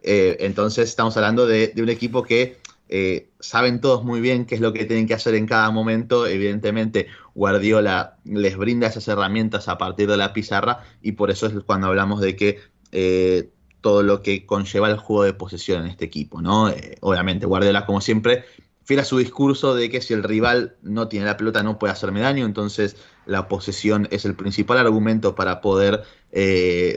Entonces 0.01 0.87
estamos 0.87 1.17
hablando 1.17 1.45
de 1.45 1.73
un 1.75 1.89
equipo 1.89 2.23
que 2.23 2.62
eh, 2.89 3.29
saben 3.39 3.81
todos 3.81 4.03
muy 4.03 4.21
bien 4.21 4.45
qué 4.45 4.55
es 4.55 4.61
lo 4.61 4.73
que 4.73 4.85
tienen 4.85 5.07
que 5.07 5.13
hacer 5.13 5.35
en 5.35 5.47
cada 5.47 5.71
momento. 5.71 6.27
Evidentemente, 6.27 7.07
Guardiola 7.33 8.17
les 8.23 8.57
brinda 8.57 8.87
esas 8.87 9.07
herramientas 9.07 9.67
a 9.67 9.77
partir 9.77 10.09
de 10.09 10.17
la 10.17 10.33
pizarra 10.33 10.83
y 11.01 11.13
por 11.13 11.31
eso 11.31 11.47
es 11.47 11.53
cuando 11.65 11.87
hablamos 11.87 12.21
de 12.21 12.35
que 12.35 12.59
eh, 12.91 13.49
todo 13.81 14.03
lo 14.03 14.21
que 14.21 14.45
conlleva 14.45 14.89
el 14.89 14.97
juego 14.97 15.23
de 15.23 15.33
posesión 15.33 15.83
en 15.83 15.89
este 15.89 16.05
equipo, 16.05 16.41
¿no? 16.41 16.69
Eh, 16.69 16.97
obviamente, 17.01 17.45
Guardiola, 17.45 17.85
como 17.85 18.01
siempre, 18.01 18.45
fiel 18.83 18.99
a 18.99 19.05
su 19.05 19.17
discurso 19.17 19.75
de 19.75 19.89
que 19.89 20.01
si 20.01 20.13
el 20.13 20.23
rival 20.23 20.75
no 20.81 21.07
tiene 21.07 21.25
la 21.25 21.37
pelota 21.37 21.63
no 21.63 21.79
puede 21.79 21.93
hacerme 21.93 22.19
daño, 22.19 22.45
entonces 22.45 22.97
la 23.25 23.47
posesión 23.47 24.07
es 24.11 24.25
el 24.25 24.35
principal 24.35 24.77
argumento 24.77 25.35
para 25.35 25.61
poder 25.61 26.03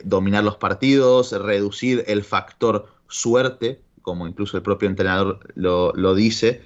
dominar 0.04 0.42
los 0.42 0.56
partidos, 0.56 1.32
reducir 1.32 2.04
el 2.06 2.24
factor 2.24 2.88
suerte 3.08 3.80
como 4.06 4.28
incluso 4.28 4.56
el 4.56 4.62
propio 4.62 4.88
entrenador 4.88 5.40
lo, 5.56 6.14
dice, 6.14 6.62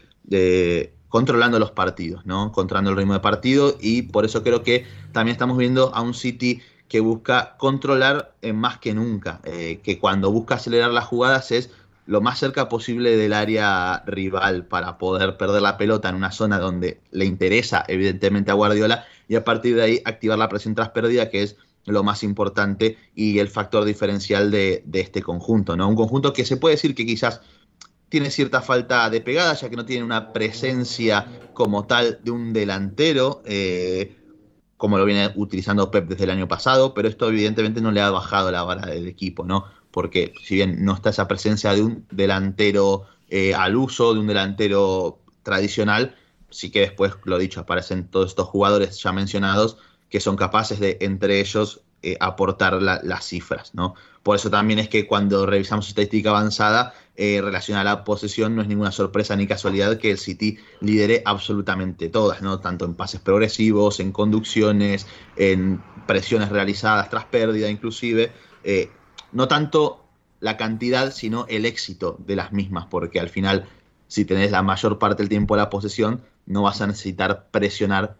controlando 1.08 1.58
los 1.58 1.70
partidos, 1.70 2.26
¿no? 2.26 2.52
Controlando 2.52 2.90
el 2.90 2.98
ritmo 2.98 3.14
de 3.14 3.20
partido 3.20 3.78
y 3.80 4.02
por 4.02 4.26
eso 4.26 4.42
creo 4.42 4.62
que 4.62 4.84
también 5.12 5.32
estamos 5.32 5.56
viendo 5.56 5.90
a 5.94 6.02
un 6.02 6.12
City 6.12 6.60
que 6.86 7.00
busca 7.00 7.56
controlar 7.56 8.34
más 8.52 8.76
que 8.78 8.92
nunca, 8.92 9.40
eh, 9.44 9.80
que 9.82 9.98
cuando 9.98 10.30
busca 10.30 10.56
acelerar 10.56 10.90
las 10.90 11.06
jugadas 11.06 11.50
es 11.50 11.70
lo 12.04 12.20
más 12.20 12.38
cerca 12.38 12.68
posible 12.68 13.16
del 13.16 13.32
área 13.32 14.02
rival 14.04 14.66
para 14.66 14.98
poder 14.98 15.38
perder 15.38 15.62
la 15.62 15.78
pelota 15.78 16.10
en 16.10 16.16
una 16.16 16.32
zona 16.32 16.58
donde 16.58 17.00
le 17.10 17.24
interesa 17.24 17.86
evidentemente 17.88 18.50
a 18.50 18.54
Guardiola 18.54 19.06
y 19.28 19.36
a 19.36 19.44
partir 19.44 19.76
de 19.76 19.82
ahí 19.82 20.02
activar 20.04 20.38
la 20.38 20.50
presión 20.50 20.74
tras 20.74 20.90
pérdida 20.90 21.30
que 21.30 21.42
es 21.42 21.56
lo 21.92 22.02
más 22.02 22.22
importante 22.22 22.98
y 23.14 23.38
el 23.38 23.48
factor 23.48 23.84
diferencial 23.84 24.50
de, 24.50 24.84
este 24.92 25.22
conjunto, 25.22 25.76
¿no? 25.76 25.88
Un 25.88 25.96
conjunto 25.96 26.32
que 26.32 26.44
se 26.44 26.56
puede 26.56 26.74
decir 26.74 26.94
que 26.94 27.06
quizás 27.06 27.40
tiene 28.08 28.30
cierta 28.30 28.60
falta 28.60 29.08
de 29.08 29.20
pegada, 29.20 29.54
ya 29.54 29.70
que 29.70 29.76
no 29.76 29.84
tiene 29.84 30.04
una 30.04 30.32
presencia 30.32 31.26
como 31.54 31.86
tal 31.86 32.20
de 32.22 32.30
un 32.30 32.52
delantero, 32.52 33.42
eh, 33.44 34.16
como 34.76 34.98
lo 34.98 35.04
viene 35.04 35.30
utilizando 35.36 35.90
Pep 35.90 36.08
desde 36.08 36.24
el 36.24 36.30
año 36.30 36.48
pasado, 36.48 36.94
pero 36.94 37.08
esto 37.08 37.28
evidentemente 37.28 37.80
no 37.80 37.92
le 37.92 38.00
ha 38.00 38.10
bajado 38.10 38.50
la 38.50 38.62
vara 38.62 38.86
del 38.86 39.06
equipo, 39.06 39.44
¿no? 39.44 39.66
Porque 39.90 40.32
si 40.42 40.56
bien 40.56 40.84
no 40.84 40.94
está 40.94 41.10
esa 41.10 41.28
presencia 41.28 41.74
de 41.74 41.82
un 41.82 42.06
delantero 42.10 43.04
eh, 43.28 43.54
al 43.54 43.76
uso, 43.76 44.14
de 44.14 44.20
un 44.20 44.26
delantero 44.26 45.20
tradicional, 45.42 46.16
sí 46.50 46.70
que 46.70 46.80
después, 46.80 47.12
lo 47.24 47.38
dicho, 47.38 47.60
aparecen 47.60 48.08
todos 48.08 48.30
estos 48.30 48.48
jugadores 48.48 49.00
ya 49.02 49.12
mencionados 49.12 49.78
que 50.10 50.20
son 50.20 50.36
capaces 50.36 50.80
de, 50.80 50.98
entre 51.00 51.40
ellos, 51.40 51.82
eh, 52.02 52.16
aportar 52.18 52.80
las 52.80 53.24
cifras, 53.26 53.74
¿no? 53.74 53.94
Por 54.22 54.36
eso 54.36 54.50
también 54.50 54.78
es 54.78 54.88
que 54.88 55.06
cuando 55.06 55.46
revisamos 55.46 55.88
estadística 55.88 56.30
avanzada 56.30 56.94
eh, 57.16 57.40
relacionada 57.42 57.90
a 57.90 57.94
la 57.96 58.04
posesión, 58.04 58.56
no 58.56 58.62
es 58.62 58.68
ninguna 58.68 58.90
sorpresa 58.90 59.36
ni 59.36 59.46
casualidad 59.46 59.98
que 59.98 60.10
el 60.10 60.18
City 60.18 60.58
lidere 60.80 61.22
absolutamente 61.26 62.08
todas, 62.08 62.40
¿no? 62.40 62.60
Tanto 62.60 62.86
en 62.86 62.94
pases 62.94 63.20
progresivos, 63.20 64.00
en 64.00 64.12
conducciones, 64.12 65.06
en 65.36 65.82
presiones 66.06 66.48
realizadas 66.48 67.10
tras 67.10 67.26
pérdida, 67.26 67.68
inclusive. 67.68 68.32
Eh, 68.64 68.90
no 69.32 69.46
tanto 69.46 70.04
la 70.40 70.56
cantidad, 70.56 71.12
sino 71.12 71.44
el 71.48 71.66
éxito 71.66 72.16
de 72.26 72.36
las 72.36 72.52
mismas, 72.52 72.86
porque 72.86 73.20
al 73.20 73.28
final, 73.28 73.68
si 74.08 74.24
tenés 74.24 74.50
la 74.50 74.62
mayor 74.62 74.98
parte 74.98 75.22
del 75.22 75.28
tiempo 75.28 75.56
la 75.56 75.68
posesión, 75.68 76.22
no 76.46 76.62
vas 76.62 76.80
a 76.80 76.86
necesitar 76.86 77.48
presionar 77.50 78.16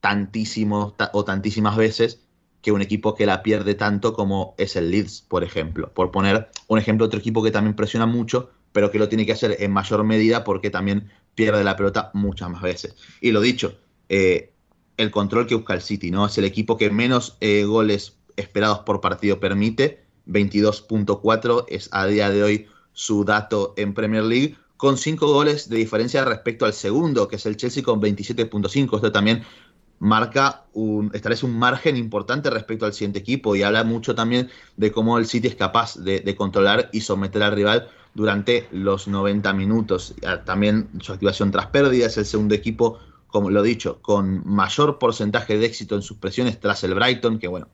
tantísimo 0.00 0.94
o 1.12 1.24
tantísimas 1.24 1.76
veces 1.76 2.20
que 2.62 2.72
un 2.72 2.82
equipo 2.82 3.14
que 3.14 3.26
la 3.26 3.42
pierde 3.42 3.74
tanto 3.74 4.14
como 4.14 4.54
es 4.58 4.76
el 4.76 4.90
Leeds, 4.90 5.22
por 5.22 5.44
ejemplo. 5.44 5.92
Por 5.92 6.10
poner 6.10 6.48
un 6.66 6.78
ejemplo, 6.78 7.06
otro 7.06 7.20
equipo 7.20 7.42
que 7.42 7.50
también 7.50 7.76
presiona 7.76 8.06
mucho, 8.06 8.50
pero 8.72 8.90
que 8.90 8.98
lo 8.98 9.08
tiene 9.08 9.26
que 9.26 9.32
hacer 9.32 9.56
en 9.60 9.72
mayor 9.72 10.04
medida 10.04 10.44
porque 10.44 10.70
también 10.70 11.10
pierde 11.34 11.62
la 11.64 11.76
pelota 11.76 12.10
muchas 12.14 12.50
más 12.50 12.62
veces. 12.62 12.96
Y 13.20 13.30
lo 13.30 13.40
dicho, 13.40 13.78
eh, 14.08 14.52
el 14.96 15.10
control 15.10 15.46
que 15.46 15.54
busca 15.54 15.74
el 15.74 15.82
City, 15.82 16.10
¿no? 16.10 16.26
Es 16.26 16.36
el 16.38 16.44
equipo 16.44 16.76
que 16.76 16.90
menos 16.90 17.36
eh, 17.40 17.64
goles 17.64 18.16
esperados 18.36 18.80
por 18.80 19.00
partido 19.00 19.38
permite, 19.40 20.04
22.4 20.26 21.64
es 21.68 21.88
a 21.92 22.06
día 22.06 22.30
de 22.30 22.42
hoy 22.42 22.66
su 22.92 23.24
dato 23.24 23.74
en 23.76 23.94
Premier 23.94 24.24
League, 24.24 24.56
con 24.76 24.96
5 24.96 25.32
goles 25.32 25.68
de 25.68 25.76
diferencia 25.76 26.24
respecto 26.24 26.64
al 26.64 26.72
segundo, 26.72 27.28
que 27.28 27.36
es 27.36 27.46
el 27.46 27.56
Chelsea 27.56 27.82
con 27.82 28.00
27.5. 28.00 28.96
Esto 28.96 29.12
también 29.12 29.42
marca 30.00 30.64
un, 30.72 31.10
establece 31.14 31.46
un 31.46 31.58
margen 31.58 31.96
importante 31.96 32.50
respecto 32.50 32.86
al 32.86 32.92
siguiente 32.92 33.18
equipo 33.18 33.56
y 33.56 33.62
habla 33.62 33.84
mucho 33.84 34.14
también 34.14 34.48
de 34.76 34.92
cómo 34.92 35.18
el 35.18 35.26
City 35.26 35.48
es 35.48 35.56
capaz 35.56 35.96
de, 35.96 36.36
controlar 36.36 36.88
y 36.92 37.00
someter 37.00 37.42
al 37.42 37.52
rival 37.52 37.88
durante 38.14 38.68
los 38.72 39.08
90 39.08 39.52
minutos. 39.52 40.14
Ah, 40.26 40.44
también 40.44 40.88
su 41.00 41.12
activación 41.12 41.50
tras 41.50 41.66
pérdidas, 41.66 42.16
el 42.16 42.26
segundo 42.26 42.54
equipo, 42.54 42.98
como 43.26 43.50
lo 43.50 43.62
dicho, 43.62 44.00
con 44.00 44.42
mayor 44.46 44.98
porcentaje 44.98 45.58
de 45.58 45.66
éxito 45.66 45.94
en 45.94 46.02
sus 46.02 46.16
presiones 46.18 46.60
tras 46.60 46.84
el 46.84 46.94
Brighton, 46.94 47.38
que 47.38 47.48
bueno, 47.48 47.68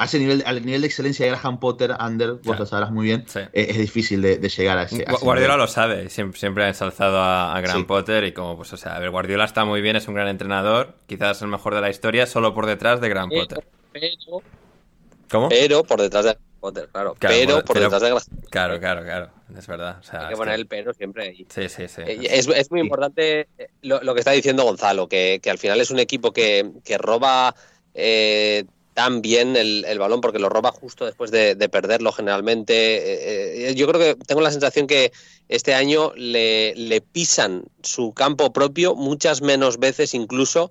a 0.00 0.06
ese 0.06 0.18
nivel, 0.18 0.42
al 0.46 0.64
nivel 0.64 0.80
de 0.80 0.86
excelencia 0.86 1.26
de 1.26 1.32
Graham 1.32 1.60
Potter, 1.60 1.94
Under, 2.00 2.32
vos 2.42 2.58
lo 2.58 2.64
sabrás 2.64 2.90
muy 2.90 3.04
bien, 3.04 3.26
eh, 3.36 3.48
es, 3.52 3.76
difícil 3.76 4.22
de, 4.22 4.38
llegar 4.48 4.78
a 4.78 4.84
ese. 4.84 5.04
Guardiola 5.20 5.58
lo 5.58 5.66
sabe, 5.66 6.08
siempre, 6.08 6.64
ha 6.64 6.68
ensalzado 6.68 7.20
a, 7.20 7.60
Graham 7.60 7.86
Potter 7.86 8.24
y 8.24 8.32
como, 8.32 8.56
pues, 8.56 8.72
o 8.72 8.78
sea, 8.78 8.96
a 8.96 8.98
ver, 8.98 9.10
Guardiola 9.10 9.44
está 9.44 9.66
muy 9.66 9.82
bien, 9.82 9.96
es 9.96 10.08
un 10.08 10.14
gran 10.14 10.28
entrenador, 10.28 10.94
quizás 11.06 11.42
el 11.42 11.48
mejor 11.48 11.74
de 11.74 11.82
la 11.82 11.90
historia, 11.90 12.24
solo 12.24 12.54
por 12.54 12.64
detrás 12.64 13.02
de 13.02 13.10
Graham 13.10 13.28
Potter. 13.28 13.62
Pero, 13.92 14.42
¿Cómo? 15.30 15.50
Pero 15.50 15.84
por 15.84 16.00
detrás 16.00 16.24
de 16.24 16.38
Potter, 16.60 16.88
claro. 16.90 17.14
pero 17.20 17.62
por 17.62 17.78
detrás 17.78 18.00
de 18.00 18.08
Graham 18.08 18.22
Claro, 18.48 18.80
claro, 18.80 19.02
claro, 19.02 19.30
es 19.54 19.66
verdad. 19.66 20.00
Hay 20.12 20.28
que 20.30 20.36
poner 20.36 20.54
el 20.54 20.66
pero 20.66 20.94
siempre 20.94 21.24
ahí. 21.24 21.46
Sí, 21.50 21.68
sí, 21.68 21.88
sí. 21.88 22.00
Eh, 22.06 22.26
es, 22.30 22.70
muy 22.70 22.80
importante 22.80 23.48
eh, 23.58 23.68
lo, 23.82 24.14
que 24.14 24.20
está 24.20 24.30
diciendo 24.30 24.64
Gonzalo, 24.64 25.10
que, 25.10 25.42
al 25.44 25.58
final 25.58 25.78
es 25.78 25.90
un 25.90 25.98
equipo 25.98 26.32
que, 26.32 26.70
que 26.84 26.96
roba 26.96 27.54
tan 28.94 29.22
bien 29.22 29.56
el, 29.56 29.98
balón 29.98 30.20
porque 30.20 30.38
lo 30.38 30.48
roba 30.48 30.72
justo 30.72 31.06
después 31.06 31.30
de, 31.30 31.56
perderlo 31.68 32.12
generalmente. 32.12 32.74
Eh, 32.74 33.70
eh, 33.70 33.74
yo 33.74 33.86
creo 33.86 34.00
que 34.00 34.24
tengo 34.24 34.40
la 34.40 34.50
sensación 34.50 34.86
que 34.86 35.12
este 35.48 35.74
año 35.74 36.12
le, 36.16 37.02
pisan 37.12 37.64
su 37.82 38.12
campo 38.12 38.52
propio 38.52 38.94
muchas 38.94 39.42
menos 39.42 39.78
veces 39.78 40.14
incluso 40.14 40.70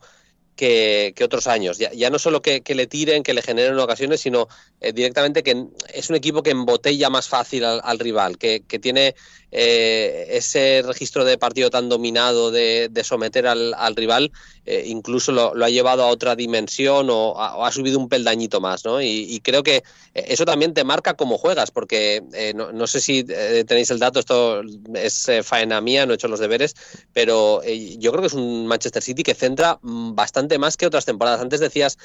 que, 0.56 1.14
otros 1.24 1.48
años. 1.48 1.78
Ya, 1.78 2.10
no 2.10 2.20
solo 2.20 2.42
que, 2.42 2.62
le 2.68 2.88
tiren, 2.88 3.24
que 3.24 3.34
le 3.34 3.42
generen 3.42 3.80
ocasiones, 3.80 4.20
sino 4.20 4.50
eh, 4.82 4.92
directamente 4.92 5.42
que 5.42 5.68
es 5.94 6.10
un 6.10 6.18
equipo 6.18 6.44
que 6.44 6.52
embotella 6.52 7.10
más 7.10 7.30
fácil 7.30 7.64
al, 7.64 8.00
rival, 8.00 8.38
que, 8.38 8.60
tiene 8.82 9.16
eh, 9.52 10.28
ese 10.32 10.84
registro 10.86 11.26
de 11.26 11.38
partido 11.38 11.72
tan 11.72 11.90
dominado 11.90 12.52
de, 12.52 12.92
someter 13.04 13.48
al, 13.48 13.96
rival 13.96 14.32
eh, 14.66 14.84
incluso 14.88 15.32
lo, 15.32 15.66
ha 15.66 15.70
llevado 15.70 16.04
a 16.04 16.08
otra 16.08 16.36
dimensión 16.36 17.08
o 17.10 17.42
ha, 17.42 17.72
subido 17.72 17.98
un 17.98 18.10
peldañito 18.10 18.62
más, 18.62 18.86
¿no? 18.86 19.02
Y, 19.02 19.40
creo 19.42 19.64
que 19.64 19.84
eso 20.14 20.44
también 20.46 20.74
te 20.74 20.84
marca 20.84 21.16
cómo 21.16 21.38
juegas, 21.38 21.72
porque 21.72 22.22
no, 22.54 22.88
sé 22.88 23.00
si 23.00 23.24
tenéis 23.24 23.90
el 23.90 24.00
dato, 24.00 24.20
esto 24.20 24.62
es 24.96 25.32
faena 25.44 25.82
mía, 25.82 26.06
no 26.06 26.12
he 26.12 26.16
hecho 26.16 26.28
los 26.28 26.40
deberes, 26.40 26.76
pero 27.14 27.64
yo 27.64 28.12
creo 28.12 28.22
que 28.22 28.28
es 28.28 28.34
un 28.34 28.68
Manchester 28.68 29.02
City 29.02 29.24
que 29.24 29.34
centra 29.34 29.80
mm, 29.82 30.14
bastante 30.14 30.60
más 30.60 30.78
que 30.78 30.86
otras 30.86 31.06
temporadas. 31.06 31.42
Antes 31.42 31.62
decías, 31.62 31.98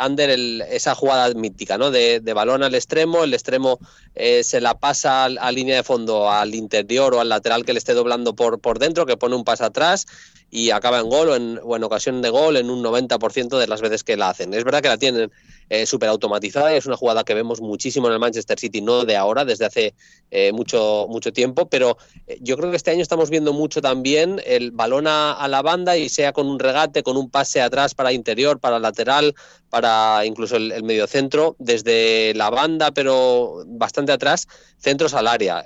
Ander, 0.00 0.30
esa 0.70 0.94
jugada 0.94 1.32
mítica, 1.34 1.76
¿no? 1.78 1.90
De, 1.90 2.20
balón 2.34 2.62
al 2.62 2.74
extremo, 2.74 3.24
el 3.24 3.34
extremo 3.34 3.78
se 4.14 4.60
la 4.60 4.78
pasa 4.78 5.26
a 5.26 5.52
línea 5.52 5.76
de 5.76 5.82
fondo 5.82 6.30
al 6.30 6.54
interior 6.54 6.79
o 7.14 7.20
al 7.20 7.28
lateral 7.28 7.64
que 7.64 7.72
le 7.72 7.78
esté 7.78 7.94
doblando 7.94 8.34
por, 8.34 8.60
por 8.60 8.78
dentro, 8.78 9.06
que 9.06 9.16
pone 9.16 9.34
un 9.36 9.44
paso 9.44 9.64
atrás 9.64 10.06
y 10.50 10.70
acaba 10.70 10.98
en 10.98 11.08
gol 11.08 11.28
o 11.28 11.36
en, 11.36 11.60
o 11.62 11.76
en 11.76 11.84
ocasión 11.84 12.22
de 12.22 12.30
gol 12.30 12.56
en 12.56 12.70
un 12.70 12.82
90% 12.82 13.58
de 13.58 13.66
las 13.66 13.80
veces 13.80 14.02
que 14.02 14.16
la 14.16 14.30
hacen. 14.30 14.52
Es 14.52 14.64
verdad 14.64 14.82
que 14.82 14.88
la 14.88 14.98
tienen 14.98 15.30
eh, 15.72 15.86
súper 15.86 16.08
automatizada, 16.08 16.74
es 16.74 16.86
una 16.86 16.96
jugada 16.96 17.22
que 17.22 17.32
vemos 17.32 17.60
muchísimo 17.60 18.08
en 18.08 18.14
el 18.14 18.18
Manchester 18.18 18.58
City, 18.58 18.80
no 18.80 19.04
de 19.04 19.16
ahora, 19.16 19.44
desde 19.44 19.66
hace 19.66 19.94
eh, 20.32 20.50
mucho, 20.50 21.06
mucho 21.08 21.32
tiempo, 21.32 21.68
pero 21.68 21.96
eh, 22.26 22.38
yo 22.40 22.56
creo 22.56 22.70
que 22.70 22.76
este 22.76 22.90
año 22.90 23.02
estamos 23.02 23.30
viendo 23.30 23.52
mucho 23.52 23.80
también 23.80 24.42
el 24.44 24.72
balón 24.72 25.06
a, 25.06 25.46
la 25.46 25.62
banda 25.62 25.96
y 25.96 26.08
sea 26.08 26.32
con 26.32 26.48
un 26.48 26.58
regate, 26.58 27.04
con 27.04 27.16
un 27.16 27.30
pase 27.30 27.62
atrás 27.62 27.94
para 27.94 28.12
interior, 28.12 28.58
para 28.58 28.80
lateral, 28.80 29.36
para 29.68 30.26
incluso 30.26 30.56
el, 30.56 30.72
el 30.72 30.82
medio 30.82 31.06
centro, 31.06 31.54
desde 31.60 32.34
la 32.34 32.50
banda, 32.50 32.90
pero 32.90 33.62
bastante 33.66 34.10
atrás, 34.10 34.48
centros 34.78 35.14
al 35.14 35.28
área. 35.28 35.64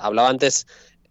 hablaba 0.00 0.30
antes 0.30 0.66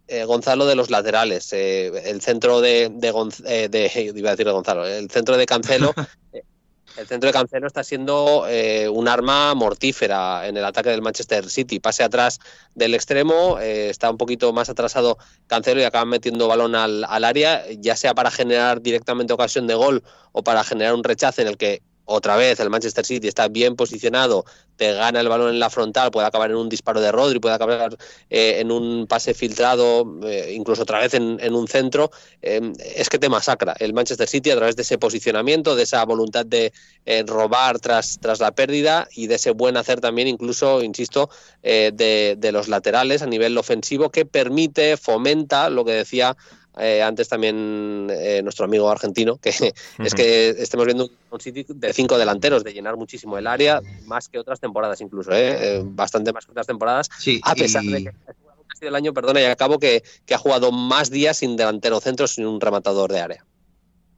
eh, 0.08 0.26
Gonzalo 0.26 0.66
de 0.66 0.76
los 0.76 0.90
laterales, 0.90 1.52
eh, 1.54 1.88
el 2.10 2.22
centro 2.22 2.62
de, 2.62 2.90
de, 2.92 3.70
de, 3.70 4.14
iba 4.16 4.30
a 4.30 4.34
decir 4.34 4.46
de 4.46 4.52
Gonzalo, 4.52 4.86
el 4.86 5.10
centro 5.10 5.38
de 5.38 5.46
Cancelo, 5.46 5.94
el 6.98 7.08
centro 7.08 7.28
de 7.28 7.34
Cancelo 7.34 7.68
está 7.68 7.84
siendo 7.84 8.46
un 8.92 9.08
arma 9.08 9.56
mortífera 9.56 10.48
en 10.48 10.58
el 10.58 10.66
ataque 10.66 10.90
del 10.90 11.02
Manchester 11.02 11.50
City. 11.50 11.80
Pase 11.80 12.04
atrás 12.04 12.40
del 12.76 12.94
extremo, 12.94 13.58
está 13.60 14.12
un 14.12 14.18
poquito 14.18 14.54
más 14.54 14.70
atrasado 14.70 15.18
Cancelo 15.48 15.82
y 15.82 15.86
acaba 15.86 16.06
metiendo 16.06 16.48
balón 16.48 16.76
al, 16.76 17.04
al 17.06 17.24
área, 17.24 17.64
ya 17.80 17.96
sea 17.96 18.14
para 18.14 18.30
generar 18.30 18.82
directamente 18.82 19.34
ocasión 19.34 19.66
de 19.66 19.74
gol 19.74 20.04
o 20.34 20.44
para 20.44 20.64
generar 20.64 20.94
un 20.94 21.04
rechace 21.04 21.42
en 21.42 21.48
el 21.48 21.58
que 21.58 21.82
otra 22.06 22.36
vez 22.36 22.60
el 22.60 22.70
Manchester 22.70 23.06
City 23.06 23.28
está 23.28 23.48
bien 23.48 23.76
posicionado, 23.76 24.46
te 24.76 24.94
gana 24.94 25.20
el 25.20 25.30
balón 25.30 25.50
en 25.50 25.60
la 25.60 25.70
frontal, 25.70 26.12
puede 26.12 26.28
acabar 26.28 26.50
en 26.50 26.58
un 26.58 26.68
disparo 26.68 27.00
de 27.00 27.12
Rodri, 27.12 27.40
puede 27.40 27.56
acabar 27.56 27.98
eh, 28.30 28.60
en 28.60 28.72
un 28.72 29.08
pase 29.08 29.34
filtrado, 29.34 30.20
eh, 30.24 30.54
incluso 30.56 30.82
otra 30.82 31.00
vez 31.00 31.14
en, 31.14 31.54
un 31.54 31.68
centro, 31.68 32.12
em, 32.42 32.74
es 32.80 33.10
que 33.10 33.20
te 33.20 33.30
masacra 33.30 33.76
el 33.80 33.94
Manchester 33.94 34.28
City 34.28 34.52
a 34.52 34.56
través 34.56 34.76
de 34.76 34.82
ese 34.82 34.98
posicionamiento, 34.98 35.76
de 35.76 35.84
esa 35.84 36.04
voluntad 36.06 36.46
de 36.46 36.74
eh, 37.06 37.24
robar 37.26 37.80
tras, 37.80 38.20
tras 38.20 38.40
la 38.40 38.52
pérdida 38.52 39.08
y 39.14 39.28
de 39.28 39.36
ese 39.36 39.52
buen 39.52 39.78
hacer 39.78 40.02
también, 40.02 40.28
incluso, 40.28 40.82
insisto, 40.82 41.30
de, 41.62 42.36
de 42.38 42.52
los 42.52 42.68
laterales 42.68 43.22
a 43.22 43.26
nivel 43.26 43.58
ofensivo 43.58 44.10
que 44.10 44.26
permite, 44.26 44.98
fomenta 44.98 45.70
lo 45.70 45.86
que 45.86 45.94
decía 45.94 46.36
eh, 46.78 47.02
antes 47.02 47.30
también 47.30 48.08
eh, 48.12 48.42
nuestro 48.44 48.66
amigo 48.66 48.90
argentino, 48.90 49.38
que 49.38 49.50
es 50.00 50.14
que 50.14 50.50
estemos 50.50 50.86
viendo 50.86 51.10
un 51.32 51.40
City 51.40 51.66
de 51.68 51.94
cinco 51.94 52.18
delanteros, 52.18 52.64
de 52.64 52.74
llenar 52.74 52.98
muchísimo 52.98 53.38
el 53.38 53.48
área, 53.48 53.82
más 54.06 54.30
que 54.30 54.40
otras 54.40 54.60
temporadas 54.60 55.02
incluso, 55.02 55.32
¿eh? 55.34 55.82
bastante 55.84 56.34
más 56.34 56.46
que 56.46 56.52
otras 56.52 56.68
temporadas, 56.68 57.10
a 57.44 57.56
pesar 57.56 57.84
de 57.84 58.04
que 58.04 58.10
ha 58.10 58.76
sido 58.76 58.90
el 58.90 58.96
año, 58.96 59.14
perdona, 59.14 59.42
y 59.42 59.46
acabo 59.46 59.80
que, 59.80 60.04
que 60.26 60.34
ha 60.34 60.38
jugado 60.38 60.72
más 60.72 61.10
días 61.10 61.38
sin 61.38 61.56
delantero 61.56 62.00
centro, 62.00 62.28
sin 62.28 62.46
un 62.46 62.60
rematador 62.60 63.12
de 63.12 63.20
área. 63.20 63.46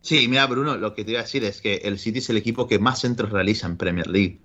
Sí, 0.06 0.28
mira, 0.28 0.46
Bruno, 0.46 0.78
lo 0.78 0.94
que 0.94 1.04
te 1.04 1.12
iba 1.12 1.20
a 1.20 1.24
decir 1.24 1.44
es 1.44 1.62
que 1.62 1.78
el 1.78 1.98
City 1.98 2.20
es 2.20 2.30
el 2.30 2.38
equipo 2.38 2.68
que 2.68 2.78
más 2.78 3.02
centros 3.02 3.32
realiza 3.32 3.66
en 3.66 3.76
Premier 3.76 4.06
League. 4.06 4.40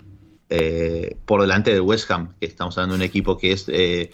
Eh, 0.53 1.17
por 1.27 1.41
delante 1.43 1.73
del 1.73 1.83
West 1.83 2.11
Ham, 2.11 2.35
que 2.41 2.47
estamos 2.47 2.77
hablando 2.77 2.97
de 2.97 3.05
un 3.05 3.09
equipo 3.09 3.39
que 3.39 3.53
es 3.53 3.67
eh, 3.69 4.11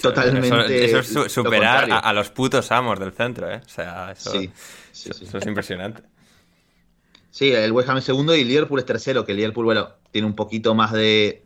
totalmente. 0.00 0.82
Eso, 0.82 1.00
es 1.26 1.30
superar 1.30 1.92
a, 1.92 2.12
los 2.14 2.30
putos 2.30 2.72
amos 2.72 2.98
del 2.98 3.12
centro, 3.12 3.52
¿eh? 3.52 3.60
O 3.62 3.68
sea, 3.68 4.10
eso, 4.12 4.32
es 4.34 5.46
impresionante. 5.46 6.02
Sí, 7.30 7.52
el 7.52 7.70
West 7.72 7.90
Ham 7.90 7.98
es 7.98 8.04
segundo 8.04 8.34
y 8.34 8.40
el 8.40 8.48
Liverpool 8.48 8.78
es 8.78 8.86
tercero, 8.86 9.26
que 9.26 9.32
el 9.32 9.36
Liverpool, 9.36 9.66
bueno, 9.66 9.90
tiene 10.10 10.26
un 10.26 10.34
poquito 10.34 10.74
más 10.74 10.90
de, 10.90 11.42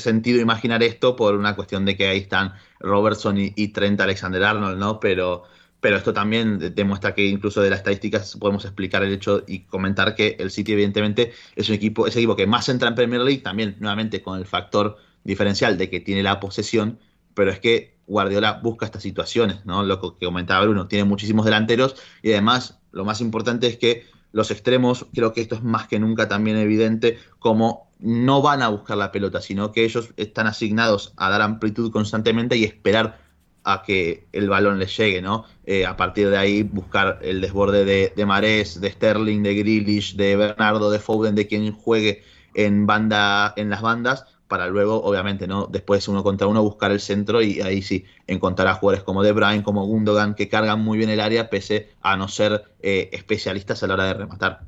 sentido 0.00 0.40
imaginar 0.40 0.82
esto 0.82 1.14
por 1.14 1.36
una 1.36 1.54
cuestión 1.54 1.84
de 1.84 1.96
que 1.96 2.08
ahí 2.08 2.18
están 2.18 2.54
Robertson 2.80 3.38
y, 3.38 3.52
y 3.54 3.68
Trent 3.68 4.00
Alexander 4.00 4.42
Arnold, 4.42 4.76
¿no? 4.76 4.98
Pero 4.98 5.44
pero 5.80 5.96
esto 5.96 6.12
también 6.12 6.74
demuestra 6.74 7.14
que 7.14 7.26
incluso 7.26 7.60
de 7.62 7.70
las 7.70 7.80
estadísticas 7.80 8.36
podemos 8.36 8.64
explicar 8.64 9.02
el 9.02 9.12
hecho 9.12 9.44
y 9.46 9.60
comentar 9.60 10.14
que 10.14 10.36
el 10.38 10.50
City 10.50 10.72
evidentemente 10.72 11.32
es 11.54 11.68
un 11.68 11.74
equipo, 11.74 12.06
es 12.06 12.16
equipo 12.16 12.36
que 12.36 12.46
más 12.46 12.68
entra 12.68 12.88
en 12.88 12.94
Premier 12.94 13.20
League, 13.20 13.42
también 13.42 13.76
nuevamente 13.78 14.20
con 14.22 14.38
el 14.38 14.46
factor 14.46 14.96
diferencial 15.24 15.78
de 15.78 15.88
que 15.88 16.00
tiene 16.00 16.22
la 16.22 16.40
posesión, 16.40 16.98
pero 17.34 17.50
es 17.50 17.60
que 17.60 17.96
Guardiola 18.06 18.60
busca 18.62 18.86
estas 18.86 19.02
situaciones, 19.02 19.64
¿no? 19.66 19.82
Lo 19.82 20.00
que 20.00 20.26
comentaba 20.26 20.64
Bruno, 20.64 20.88
tiene 20.88 21.04
muchísimos 21.04 21.44
delanteros 21.44 21.94
y 22.22 22.32
además 22.32 22.80
lo 22.90 23.04
más 23.04 23.20
importante 23.20 23.66
es 23.66 23.76
que 23.76 24.06
los 24.32 24.50
extremos, 24.50 25.06
creo 25.14 25.32
que 25.32 25.40
esto 25.40 25.54
es 25.54 25.62
más 25.62 25.86
que 25.86 25.98
nunca 25.98 26.28
también 26.28 26.56
evidente, 26.56 27.18
como 27.38 27.88
no 27.98 28.42
van 28.42 28.62
a 28.62 28.68
buscar 28.68 28.96
la 28.96 29.12
pelota, 29.12 29.40
sino 29.40 29.72
que 29.72 29.84
ellos 29.84 30.10
están 30.16 30.46
asignados 30.46 31.12
a 31.16 31.30
dar 31.30 31.42
amplitud 31.42 31.90
constantemente 31.90 32.56
y 32.56 32.64
esperar 32.64 33.27
a 33.70 33.82
que 33.82 34.26
el 34.32 34.48
balón 34.48 34.78
les 34.78 34.96
llegue, 34.96 35.20
¿no? 35.20 35.44
Eh, 35.66 35.84
a 35.84 35.94
partir 35.94 36.30
de 36.30 36.38
ahí 36.38 36.62
buscar 36.62 37.18
el 37.20 37.42
desborde 37.42 37.84
de, 37.84 38.14
de 38.16 38.26
Marés, 38.26 38.80
de 38.80 38.90
Sterling, 38.90 39.42
de 39.42 39.54
Grealish, 39.54 40.16
de 40.16 40.36
Bernardo, 40.36 40.90
de 40.90 40.98
Foden, 40.98 41.34
de 41.34 41.46
quien 41.46 41.72
juegue 41.72 42.22
en 42.54 42.86
banda, 42.86 43.52
en 43.56 43.68
las 43.68 43.82
bandas, 43.82 44.24
para 44.48 44.68
luego, 44.68 45.02
obviamente, 45.02 45.46
¿no? 45.46 45.66
Después 45.66 46.08
uno 46.08 46.22
contra 46.22 46.46
uno 46.46 46.62
buscar 46.62 46.90
el 46.92 47.00
centro 47.00 47.42
y 47.42 47.60
ahí 47.60 47.82
sí 47.82 48.06
encontrar 48.26 48.68
a 48.68 48.74
jugadores 48.74 49.04
como 49.04 49.22
De 49.22 49.32
Bruyne, 49.32 49.62
como 49.62 49.84
Gundogan, 49.84 50.34
que 50.34 50.48
cargan 50.48 50.80
muy 50.80 50.96
bien 50.96 51.10
el 51.10 51.20
área, 51.20 51.50
pese 51.50 51.90
a 52.00 52.16
no 52.16 52.28
ser 52.28 52.64
eh, 52.80 53.10
especialistas 53.12 53.82
a 53.82 53.86
la 53.86 53.94
hora 53.94 54.04
de 54.04 54.14
rematar. 54.14 54.62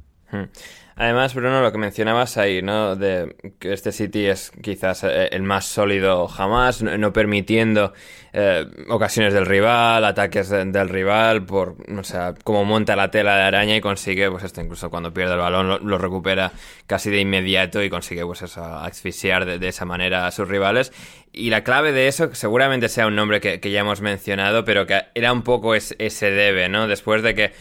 Además, 1.01 1.35
Bruno, 1.35 1.63
lo 1.63 1.73
que 1.73 1.79
mencionabas 1.79 2.37
ahí, 2.37 2.61
¿no? 2.61 2.95
De 2.95 3.35
que 3.59 3.73
este 3.73 3.91
City 3.91 4.27
es 4.27 4.53
quizás 4.63 5.03
eh, 5.05 5.31
el 5.33 5.43
más 5.43 5.65
sólido 5.65 6.29
jamás, 6.29 6.83
no, 6.83 7.11
permitiendo 7.11 7.95
eh, 8.35 8.67
ocasiones 8.91 9.33
del 9.33 9.47
rival, 9.47 10.05
ataques 10.05 10.51
del 10.51 10.89
rival, 10.91 11.47
por, 11.47 11.77
o 11.97 12.05
sea, 12.05 12.35
como 12.45 12.67
monta 12.67 12.97
la 12.97 13.11
tela 13.11 13.35
de 13.37 13.45
araña 13.45 13.77
y 13.77 13.81
consigue, 13.81 14.31
pues 14.31 14.45
esto, 14.45 14.61
incluso 14.61 14.91
cuando 14.91 15.15
pierde 15.15 15.33
el 15.33 15.39
balón, 15.39 15.89
lo, 15.89 15.97
recupera 15.97 16.53
casi 16.87 17.09
de 17.09 17.21
inmediato 17.21 17.83
y 17.83 17.89
consigue, 17.89 18.27
pues 18.27 18.43
eso, 18.43 18.63
asfixiar 18.63 19.59
de, 19.59 19.69
esa 19.69 19.87
manera 19.87 20.27
a 20.27 20.31
sus 20.31 20.49
rivales. 20.49 20.93
Y 21.33 21.49
la 21.49 21.65
clave 21.65 21.93
de 21.93 22.09
eso 22.09 22.35
seguramente 22.35 22.91
sea 22.91 23.07
un 23.07 23.17
nombre 23.17 23.41
que, 23.41 23.59
ya 23.71 23.81
hemos 23.81 24.03
mencionado, 24.03 24.67
pero 24.67 24.85
que 24.85 25.05
era 25.15 25.33
un 25.33 25.45
poco 25.45 25.75
ese 25.75 26.31
debe, 26.31 26.69
¿no? 26.69 26.89
Después 26.89 27.23
de 27.23 27.35
que 27.35 27.53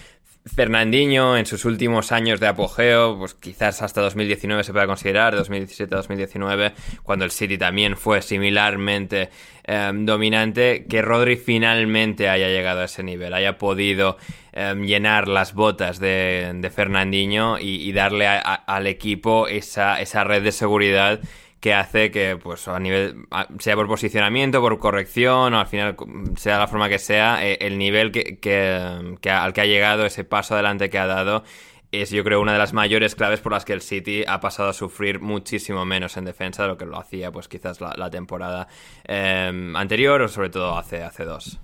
Fernandinho 0.46 1.38
en 1.38 1.46
sus 1.46 1.66
últimos 1.66 2.12
años 2.12 2.40
de 2.40 2.48
apogeo, 2.48 3.18
pues 3.18 3.34
quizás 3.34 3.82
hasta 3.82 4.02
2019 4.02 4.64
se 4.64 4.72
pueda 4.72 4.88
considerar, 4.88 5.36
2017-2019, 5.36 6.74
cuando 7.04 7.26
el 7.26 7.32
City 7.32 7.58
también 7.58 7.98
fue 7.98 8.22
similarmente 8.22 9.30
em, 9.66 10.06
dominante, 10.06 10.86
que 10.90 11.02
Rodri 11.02 11.36
finalmente 11.36 12.30
haya 12.30 12.48
llegado 12.48 12.82
a 12.82 12.86
ese 12.86 13.04
nivel, 13.04 13.34
haya 13.34 13.58
podido 13.58 14.18
em, 14.54 14.86
llenar 14.86 15.28
las 15.28 15.54
botas 15.54 16.00
de, 16.00 16.72
Fernandinho 16.74 17.58
y, 17.60 17.92
darle 17.92 18.28
al 18.28 18.88
equipo 18.88 19.48
esa, 19.48 20.00
esa 20.00 20.24
red 20.24 20.44
de 20.44 20.52
seguridad 20.52 21.20
que 21.60 21.74
hace 21.74 22.10
que, 22.12 22.38
pues, 22.42 22.68
a 22.68 22.80
nivel, 22.80 23.28
sea 23.60 23.76
por 23.76 23.88
posicionamiento, 23.88 24.62
por 24.62 24.80
corrección, 24.80 25.54
o 25.54 25.60
al 25.60 25.68
final, 25.68 25.96
sea 26.38 26.58
la 26.58 26.68
forma 26.68 26.88
que 26.88 27.00
sea, 27.00 27.46
eh, 27.46 27.58
el 27.62 27.78
nivel 27.78 28.12
que, 28.12 28.40
que, 28.40 29.30
al 29.30 29.54
que 29.54 29.62
ha 29.62 29.66
llegado, 29.66 30.06
ese 30.06 30.24
paso 30.24 30.54
adelante 30.54 30.90
que 30.90 31.00
ha 31.00 31.06
dado, 31.06 31.44
es 31.92 32.12
yo 32.12 32.24
creo 32.24 32.40
una 32.40 32.54
de 32.54 32.60
las 32.60 32.72
mayores 32.72 33.16
claves 33.16 33.42
por 33.42 33.52
las 33.52 33.66
que 33.66 33.74
el 33.74 33.82
City 33.82 34.24
ha 34.28 34.40
pasado 34.40 34.70
a 34.70 34.74
sufrir 34.74 35.20
muchísimo 35.20 35.84
menos 35.86 36.18
en 36.18 36.26
defensa 36.26 36.64
de 36.64 36.70
lo 36.70 36.78
que 36.78 36.86
lo 36.86 36.98
hacía, 36.98 37.32
pues, 37.32 37.48
quizás 37.50 37.82
la, 37.82 38.10
temporada 38.10 38.68
em, 39.04 39.76
anterior 39.76 40.22
o 40.22 40.28
sobre 40.30 40.50
todo 40.50 40.78
hace, 40.78 41.04
hace 41.04 41.26
dos. 41.26 41.60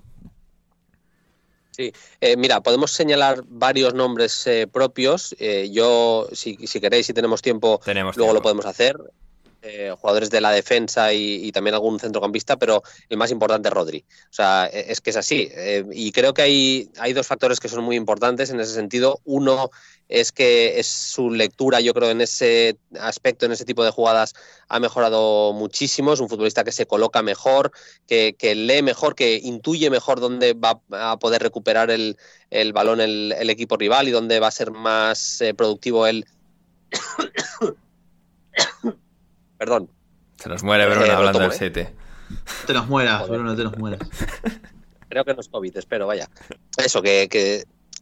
Sí, 1.70 1.92
eh, 2.20 2.36
mira, 2.36 2.62
podemos 2.62 2.90
señalar 2.90 3.44
varios 3.46 3.94
nombres 3.94 4.46
eh, 4.46 4.66
propios. 4.66 5.34
yo, 5.70 6.26
si, 6.32 6.56
si, 6.66 6.80
queréis, 6.80 7.06
si 7.06 7.12
tenemos 7.12 7.40
tiempo, 7.40 7.80
luego 8.16 8.32
lo 8.34 8.42
podemos 8.42 8.66
hacer. 8.66 8.96
Eh, 9.68 9.94
jugadores 9.98 10.30
de 10.30 10.40
la 10.40 10.50
defensa 10.52 11.12
y, 11.12 11.50
también 11.52 11.74
algún 11.74 11.98
centrocampista, 11.98 12.56
pero 12.56 12.82
el 13.08 13.16
más 13.16 13.30
importante 13.30 13.68
es 13.68 13.74
Rodri. 13.74 14.04
O 14.30 14.32
sea, 14.32 14.68
e, 14.72 14.92
es 14.92 15.00
que 15.00 15.10
es 15.10 15.16
así. 15.16 15.48
Eh, 15.52 15.84
y 15.92 16.12
creo 16.12 16.34
que 16.34 16.42
hay, 16.42 16.90
hay 16.98 17.12
dos 17.12 17.26
factores 17.26 17.58
que 17.58 17.68
son 17.68 17.82
muy 17.82 17.96
importantes 17.96 18.50
en 18.50 18.60
ese 18.60 18.74
sentido. 18.74 19.20
Uno 19.24 19.70
es 20.08 20.30
que 20.32 20.78
es 20.78 20.86
su 20.86 21.30
lectura, 21.30 21.80
yo 21.80 21.92
creo, 21.92 22.10
en 22.10 22.20
ese 22.20 22.78
aspecto, 23.00 23.46
en 23.46 23.52
ese 23.52 23.64
tipo 23.64 23.84
de 23.84 23.90
jugadas, 23.90 24.34
ha 24.68 24.78
mejorado 24.78 25.52
muchísimo. 25.52 26.12
Es 26.12 26.20
un 26.20 26.28
futbolista 26.28 26.64
que 26.64 26.72
se 26.72 26.86
coloca 26.86 27.22
mejor, 27.22 27.72
que, 28.06 28.34
lee 28.54 28.82
mejor, 28.82 29.14
que 29.14 29.40
intuye 29.42 29.90
mejor 29.90 30.20
dónde 30.20 30.54
va 30.54 30.80
a 30.92 31.18
poder 31.18 31.42
recuperar 31.42 31.90
el, 31.90 32.16
balón 32.72 33.00
el, 33.00 33.50
equipo 33.50 33.76
rival 33.76 34.08
y 34.08 34.12
dónde 34.12 34.38
va 34.38 34.48
a 34.48 34.52
ser 34.52 34.70
más 34.70 35.40
eh, 35.40 35.54
productivo 35.54 36.06
él. 36.06 36.24
Perdón. 39.58 39.90
Se 40.36 40.48
nos 40.48 40.62
muere 40.62 40.86
Bruno 40.86 41.06
eh, 41.06 41.10
hablando 41.10 41.40
del 41.40 41.52
7. 41.52 41.94
Te 42.66 42.72
nos 42.72 42.88
mueras, 42.88 43.28
Bruno, 43.28 43.56
te 43.56 43.64
nos 43.64 43.76
mueras. 43.78 44.00
Creo 45.08 45.24
que 45.24 45.34
no 45.34 45.40
es 45.40 45.48
COVID, 45.48 45.76
espero, 45.76 46.06
vaya. 46.06 46.28
Eso, 46.76 47.00
que, 47.00 47.28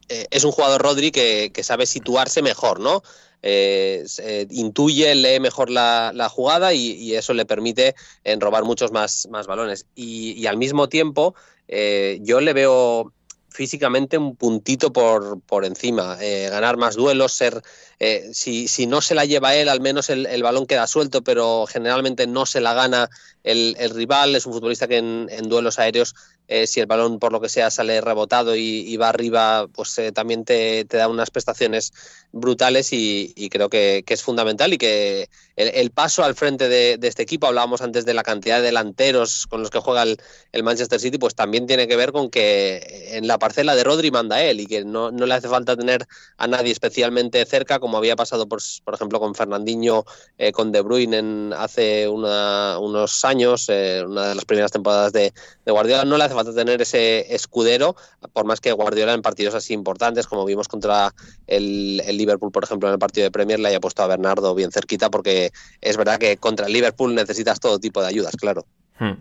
eh, 0.09 0.27
es 0.29 0.43
un 0.43 0.51
jugador 0.51 0.81
Rodri 0.81 1.11
que, 1.11 1.51
sabe 1.63 1.85
situarse 1.85 2.41
mejor, 2.41 2.79
¿no? 2.79 3.03
Eh, 3.41 4.05
intuye, 4.49 5.13
lee 5.13 5.39
mejor 5.39 5.69
la, 5.69 6.27
jugada 6.29 6.73
y, 6.73 7.13
eso 7.13 7.33
le 7.33 7.45
permite 7.45 7.95
robar 8.39 8.63
muchos 8.63 8.91
más, 8.91 9.27
más 9.29 9.45
balones. 9.45 9.85
Y, 9.95 10.45
al 10.47 10.57
mismo 10.57 10.89
tiempo, 10.89 11.35
yo 11.67 12.41
le 12.41 12.53
veo 12.53 13.13
físicamente 13.55 14.17
un 14.17 14.35
puntito 14.35 14.91
por, 14.91 15.39
por 15.41 15.65
encima, 15.65 16.17
ganar 16.49 16.77
más 16.77 16.95
duelos, 16.95 17.33
ser 17.33 17.63
eh, 17.99 18.29
si, 18.33 18.67
si, 18.67 18.87
no 18.87 19.01
se 19.01 19.15
la 19.15 19.25
lleva 19.25 19.55
él, 19.55 19.69
al 19.69 19.79
menos 19.79 20.09
el, 20.09 20.43
balón 20.43 20.65
queda 20.65 20.85
suelto, 20.85 21.23
pero 21.23 21.65
generalmente 21.65 22.27
no 22.27 22.45
se 22.45 22.59
la 22.59 22.73
gana 22.73 23.09
el, 23.43 23.75
rival. 23.91 24.35
Es 24.35 24.45
un 24.45 24.53
futbolista 24.53 24.87
que 24.87 24.97
en, 24.97 25.49
duelos 25.49 25.79
aéreos, 25.79 26.15
eh, 26.47 26.67
si 26.67 26.79
el 26.79 26.85
balón 26.85 27.19
por 27.19 27.31
lo 27.31 27.41
que 27.41 27.49
sea 27.49 27.71
sale 27.71 28.01
rebotado 28.01 28.55
y, 28.55 28.95
va 28.97 29.09
arriba, 29.09 29.67
pues 29.73 29.97
eh, 29.97 30.11
también 30.11 30.45
te, 30.45 30.85
da 30.85 31.07
unas 31.07 31.31
prestaciones 31.31 31.91
brutales 32.31 32.89
y, 32.91 33.49
creo 33.49 33.69
que, 33.69 34.03
es 34.07 34.23
fundamental 34.23 34.73
y 34.73 34.77
que 34.77 35.29
el, 35.55 35.91
paso 35.91 36.23
al 36.23 36.35
frente 36.35 36.69
de, 36.69 36.99
este 37.01 37.23
equipo, 37.23 37.47
hablábamos 37.47 37.81
antes 37.81 38.05
de 38.05 38.13
la 38.13 38.23
cantidad 38.23 38.57
de 38.57 38.63
delanteros 38.63 39.47
con 39.47 39.61
los 39.61 39.69
que 39.69 39.79
juega 39.79 40.03
el, 40.03 40.63
Manchester 40.63 40.99
City, 40.99 41.17
pues 41.17 41.35
también 41.35 41.67
tiene 41.67 41.87
que 41.87 41.95
ver 41.95 42.11
con 42.11 42.29
que 42.29 43.09
en 43.17 43.27
la 43.27 43.37
parcela 43.37 43.75
de 43.75 43.83
Rodri 43.83 44.11
manda 44.11 44.41
él 44.41 44.59
y 44.59 44.65
que 44.65 44.83
no, 44.83 45.11
no 45.11 45.25
le 45.25 45.33
hace 45.35 45.47
falta 45.47 45.77
tener 45.77 46.07
a 46.37 46.47
nadie 46.47 46.71
especialmente 46.71 47.45
cerca 47.45 47.79
como 47.79 47.97
había 47.97 48.15
pasado, 48.15 48.47
por, 48.47 48.59
por 48.83 48.93
ejemplo, 48.93 49.19
con 49.19 49.35
Fernandinho, 49.35 50.05
eh, 50.37 50.51
con 50.51 50.71
De 50.71 50.81
Bruyne 50.81 51.17
en, 51.17 51.53
hace 51.57 52.07
unos 52.07 53.25
años, 53.25 53.69
una 53.69 54.29
de 54.29 54.35
las 54.35 54.45
primeras 54.45 54.71
temporadas 54.71 55.13
de, 55.13 55.33
Guardiola. 55.65 56.05
No 56.05 56.17
le 56.17 56.23
hace 56.23 56.34
falta 56.35 56.53
tener 56.53 56.81
ese 56.81 57.33
escudero, 57.33 57.95
por 58.33 58.45
más 58.45 58.61
que 58.61 58.71
Guardiola 58.71 59.13
en 59.13 59.21
partidos 59.21 59.55
así 59.55 59.73
importantes, 59.73 60.27
como 60.27 60.45
vimos 60.45 60.67
contra 60.67 61.13
el, 61.47 61.97
Liverpool, 61.97 62.51
por 62.51 62.63
ejemplo, 62.63 62.87
en 62.89 62.93
el 62.93 62.99
partido 62.99 63.25
de 63.25 63.31
Premier, 63.31 63.59
le 63.59 63.69
haya 63.69 63.79
puesto 63.79 64.03
a 64.03 64.07
Bernardo 64.07 64.53
bien 64.53 64.71
cerquita, 64.71 65.09
porque 65.09 65.51
es 65.81 65.97
verdad 65.97 66.19
que 66.19 66.37
contra 66.37 66.67
el 66.67 66.73
Liverpool 66.73 67.15
necesitas 67.15 67.59
todo 67.59 67.79
tipo 67.79 68.01
de 68.01 68.07
ayudas, 68.07 68.35
claro. 68.35 68.65
Hmm. 68.99 69.13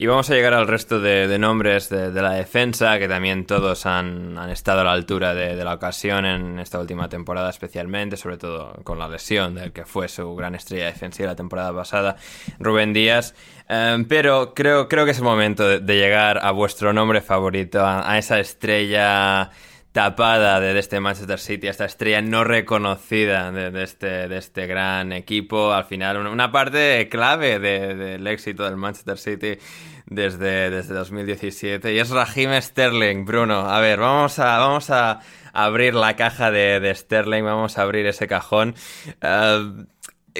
Y 0.00 0.06
vamos 0.06 0.30
a 0.30 0.34
llegar 0.34 0.54
al 0.54 0.68
resto 0.68 1.00
de, 1.00 1.36
nombres 1.40 1.88
de, 1.88 2.12
la 2.12 2.30
defensa, 2.30 3.00
que 3.00 3.08
también 3.08 3.46
todos 3.46 3.84
han, 3.84 4.38
estado 4.48 4.82
a 4.82 4.84
la 4.84 4.92
altura 4.92 5.34
de, 5.34 5.56
la 5.64 5.74
ocasión 5.74 6.24
en 6.24 6.60
esta 6.60 6.78
última 6.78 7.08
temporada 7.08 7.50
especialmente, 7.50 8.16
sobre 8.16 8.38
todo 8.38 8.74
con 8.84 9.00
la 9.00 9.08
lesión 9.08 9.56
del 9.56 9.72
que 9.72 9.84
fue 9.84 10.06
su 10.06 10.36
gran 10.36 10.54
estrella 10.54 10.86
defensiva 10.86 11.30
la 11.30 11.34
temporada 11.34 11.74
pasada, 11.74 12.14
Rubén 12.60 12.92
Díaz. 12.92 13.34
Em, 13.68 14.04
pero 14.04 14.54
creo, 14.54 14.86
creo 14.86 15.04
que 15.04 15.10
es 15.10 15.18
el 15.18 15.24
momento 15.24 15.66
de, 15.66 15.96
llegar 15.96 16.38
a 16.44 16.52
vuestro 16.52 16.92
nombre 16.92 17.20
favorito, 17.20 17.84
a 17.84 18.18
esa 18.18 18.38
estrella 18.38 19.50
tapada 19.98 20.60
de, 20.60 20.78
este 20.78 21.00
Manchester 21.00 21.40
City, 21.40 21.66
esta 21.66 21.84
estrella 21.84 22.22
no 22.22 22.44
reconocida 22.44 23.50
de, 23.50 23.82
este, 23.82 24.28
de 24.28 24.36
este 24.36 24.68
gran 24.68 25.10
equipo. 25.10 25.72
Al 25.72 25.86
final, 25.86 26.24
una, 26.24 26.52
parte 26.52 27.08
clave 27.08 27.58
del 27.58 28.24
éxito 28.28 28.62
del 28.62 28.76
Manchester 28.76 29.18
City 29.18 29.58
desde, 30.06 30.70
desde 30.70 30.94
2017 30.94 31.92
y 31.92 31.98
es 31.98 32.10
Raheem 32.10 32.62
Sterling, 32.62 33.24
Bruno. 33.24 33.68
A 33.68 33.80
ver, 33.80 33.98
vamos 33.98 34.38
a, 34.38 34.58
vamos 34.58 34.88
a 34.90 35.18
abrir 35.52 35.96
la 35.96 36.14
caja 36.14 36.52
de, 36.52 36.94
Sterling, 36.94 37.42
vamos 37.42 37.76
a 37.76 37.82
abrir 37.82 38.06
ese 38.06 38.28
cajón. 38.28 38.76
Uh, 39.20 39.82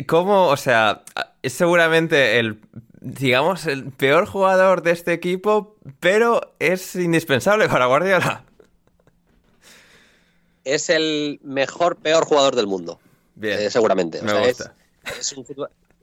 ¿Cómo, 0.06 0.46
o 0.46 0.56
sea, 0.56 1.02
es 1.42 1.52
seguramente 1.52 2.38
el 2.38 2.60
digamos, 3.00 3.66
el 3.66 3.90
peor 3.90 4.26
jugador 4.26 4.82
de 4.82 4.90
este 4.92 5.12
equipo, 5.12 5.76
pero 5.98 6.54
es 6.60 6.94
indispensable 6.94 7.68
para 7.68 7.86
Guardiola 7.86 8.44
es 10.74 10.90
el 10.90 11.40
mejor, 11.42 11.96
peor 11.96 12.24
jugador 12.24 12.54
del 12.54 12.66
mundo. 12.66 13.00
Bien. 13.34 13.58
Eh, 13.58 13.70
seguramente. 13.70 14.20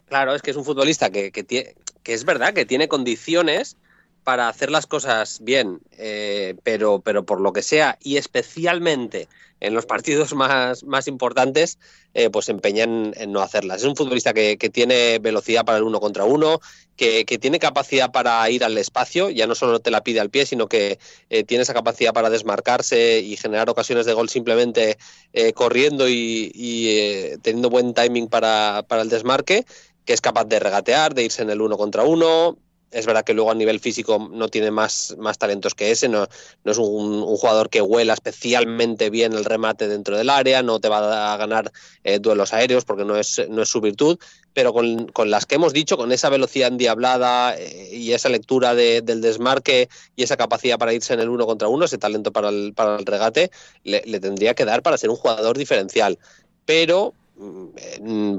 claro, 0.08 0.36
es 0.36 0.42
que 0.42 0.52
es 0.52 0.58
un 0.58 0.66
futbolista 0.66 1.10
que, 1.10 1.32
que, 1.32 1.76
es 2.06 2.26
verdad 2.26 2.54
que 2.54 2.66
tiene 2.66 2.88
condiciones 2.88 3.78
para 4.26 4.50
hacer 4.50 4.72
las 4.72 4.88
cosas 4.88 5.40
bien, 5.42 5.80
eh, 5.92 6.56
pero, 6.64 7.00
pero 7.00 7.26
por 7.26 7.40
lo 7.40 7.54
que 7.54 7.62
sea, 7.62 7.98
y 8.02 8.18
especialmente 8.18 9.30
en 9.60 9.74
los 9.74 9.86
partidos 9.86 10.34
más, 10.34 10.84
más 10.84 11.08
importantes, 11.08 11.80
eh, 12.14 12.30
pues 12.30 12.46
se 12.46 12.52
empeñan 12.52 13.14
en 13.18 13.32
no 13.32 13.42
hacerlas. 13.42 13.78
Es 13.82 13.84
un 13.84 13.96
futbolista 13.96 14.34
que, 14.34 14.58
tiene 14.58 15.20
velocidad 15.20 15.64
para 15.64 15.78
el 15.78 15.84
uno 15.84 16.00
contra 16.00 16.26
uno, 16.26 16.60
que, 16.98 17.24
tiene 17.40 17.60
capacidad 17.60 18.12
para 18.12 18.50
ir 18.50 18.64
al 18.64 18.78
espacio, 18.78 19.30
ya 19.30 19.48
no 19.48 19.56
solo 19.56 19.80
te 19.80 19.92
la 19.92 20.02
pide 20.04 20.20
al 20.20 20.30
pie, 20.30 20.46
sino 20.46 20.68
que 20.68 20.98
eh, 21.30 21.44
tiene 21.44 21.62
esa 21.62 21.74
capacidad 21.74 22.14
para 22.14 22.30
desmarcarse 22.30 23.20
y 23.20 23.38
generar 23.38 23.70
ocasiones 23.70 24.06
de 24.06 24.14
gol 24.14 24.30
simplemente 24.30 24.98
eh, 25.34 25.54
corriendo 25.54 26.10
y, 26.10 27.38
teniendo 27.44 27.70
buen 27.70 27.94
timing 27.94 28.28
para, 28.28 28.84
para 28.88 29.04
el 29.04 29.10
desmarque 29.10 29.66
que 30.06 30.14
es 30.14 30.22
capaz 30.22 30.46
de 30.46 30.60
regatear, 30.60 31.16
de 31.16 31.24
irse 31.24 31.42
en 31.42 31.50
el 31.50 31.62
uno 31.62 31.78
contra 31.78 32.04
uno, 32.04 32.60
es 32.96 33.06
verdad 33.06 33.26
que 33.26 33.34
luego 33.34 33.52
a 33.52 33.56
nivel 33.56 33.82
físico 33.82 34.30
no 34.32 34.48
tiene 34.48 34.72
más, 34.72 35.16
más 35.20 35.38
talentos 35.38 35.76
que 35.76 35.92
ese, 35.92 36.08
no, 36.08 36.28
es 36.64 36.78
un, 36.78 37.26
jugador 37.26 37.70
que 37.70 37.82
huela 37.82 38.14
especialmente 38.14 39.10
bien 39.10 39.34
el 39.34 39.44
remate 39.44 39.90
dentro 39.90 40.18
del 40.18 40.30
área, 40.30 40.64
no 40.64 40.80
te 40.80 40.88
va 40.88 41.34
a 41.34 41.38
ganar 41.38 41.72
eh, 42.06 42.20
duelos 42.20 42.54
aéreos 42.54 42.86
porque 42.86 43.04
no 43.04 43.18
es, 43.18 43.42
no 43.50 43.64
es 43.64 43.70
su 43.70 43.82
virtud, 43.82 44.18
pero 44.54 44.72
con, 44.72 45.30
las 45.30 45.46
que 45.46 45.56
hemos 45.56 45.74
dicho, 45.74 45.98
con 45.98 46.14
esa 46.14 46.30
velocidad 46.30 46.70
endiablada 46.70 47.58
eh, 47.58 47.90
y 47.92 48.14
esa 48.14 48.30
lectura 48.30 48.74
del 48.74 49.20
desmarque 49.20 49.90
y 50.16 50.24
esa 50.24 50.38
capacidad 50.38 50.80
para 50.80 50.94
irse 50.94 51.14
en 51.14 51.20
el 51.20 51.28
uno 51.28 51.46
contra 51.46 51.68
uno, 51.68 51.84
ese 51.84 51.98
talento 51.98 52.32
para 52.32 52.48
el, 52.48 52.74
para 52.74 52.96
el 52.96 53.06
regate, 53.06 53.52
le, 53.84 54.02
tendría 54.22 54.54
que 54.54 54.64
dar 54.64 54.82
para 54.82 54.98
ser 54.98 55.10
un 55.10 55.18
jugador 55.18 55.58
diferencial. 55.58 56.18
Pero 56.66 57.14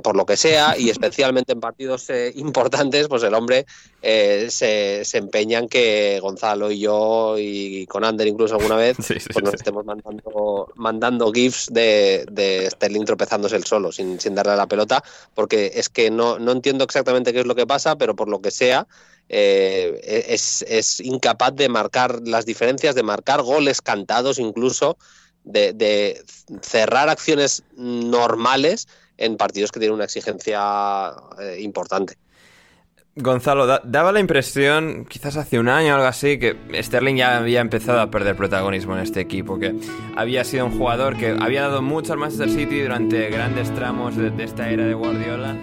por 0.03 0.17
lo 0.17 0.25
que 0.25 0.37
sea, 0.37 0.77
y 0.79 0.91
especialmente 0.91 1.53
en 1.53 1.61
partidos 1.61 2.09
eh, 2.11 2.33
importantes, 2.37 3.09
pues 3.09 3.23
el 3.23 3.35
hombre 3.35 3.67
eh, 4.03 4.47
se, 4.51 5.05
se, 5.05 5.19
empeña 5.19 5.59
en 5.59 5.69
que 5.69 6.19
Gonzalo 6.21 6.71
y 6.71 6.81
yo, 6.81 7.37
y 7.39 7.87
con 7.87 8.05
Ander 8.05 8.27
incluso 8.27 8.55
alguna 8.55 8.77
vez, 8.77 8.97
pues 9.07 9.43
nos 9.43 9.55
estemos 9.55 9.85
mandando, 9.85 10.73
mandando 10.77 11.33
GIFs 11.33 11.69
de, 11.73 12.27
de, 12.31 12.71
Sterling 12.71 13.05
tropezándose 13.05 13.57
el 13.57 13.65
solo, 13.65 13.93
sin, 13.93 14.19
sin 14.21 14.35
darle 14.35 14.53
a 14.53 14.57
la 14.57 14.67
pelota, 14.67 15.03
porque 15.35 15.73
es 15.75 15.89
que 15.89 16.11
no, 16.11 16.39
no 16.39 16.53
entiendo 16.53 16.85
exactamente 16.85 17.33
qué 17.33 17.41
es 17.41 17.47
lo 17.47 17.55
que 17.55 17.67
pasa, 17.67 17.97
pero 17.97 18.17
por 18.17 18.29
lo 18.29 18.41
que 18.41 18.51
sea, 18.51 18.87
eh, 19.29 20.25
es, 20.29 20.65
es 20.69 21.01
incapaz 21.01 21.55
de 21.55 21.69
marcar 21.69 22.21
las 22.25 22.47
diferencias, 22.47 22.95
de 22.95 23.03
marcar 23.03 23.43
goles 23.43 23.83
cantados 23.83 24.39
incluso 24.39 24.97
de, 25.47 26.23
cerrar 26.61 27.09
acciones 27.09 27.65
normales 27.77 28.87
en 29.17 29.37
partidos 29.37 29.73
que 29.73 29.81
tienen 29.81 29.95
una 29.95 30.05
exigencia 30.05 31.13
eh, 31.41 31.57
importante. 31.61 32.19
Gonzalo, 33.19 33.67
daba 33.83 34.13
la 34.13 34.21
impresión, 34.21 35.07
quizás 35.07 35.39
hace 35.39 35.59
un 35.59 35.71
año 35.71 35.93
o 35.93 35.95
algo 35.95 36.07
así, 36.07 36.39
que 36.39 36.55
Sterling 36.83 37.17
ya 37.17 37.39
había 37.39 37.63
empezado 37.63 38.03
a 38.03 38.11
perder 38.11 38.37
protagonismo 38.37 38.95
en 38.95 39.03
este 39.03 39.21
equipo, 39.21 39.59
que 39.59 39.75
había 40.15 40.45
sido 40.45 40.67
un 40.67 40.77
jugador 40.77 41.17
que 41.17 41.35
había 41.41 41.63
dado 41.63 41.81
mucho 41.81 42.13
al 42.13 42.19
Manchester 42.19 42.51
City 42.51 42.83
durante 42.83 43.31
grandes 43.31 43.75
tramos 43.75 44.17
de 44.19 44.45
esta 44.45 44.69
era 44.69 44.85
de 44.85 44.93
Guardiola 44.93 45.57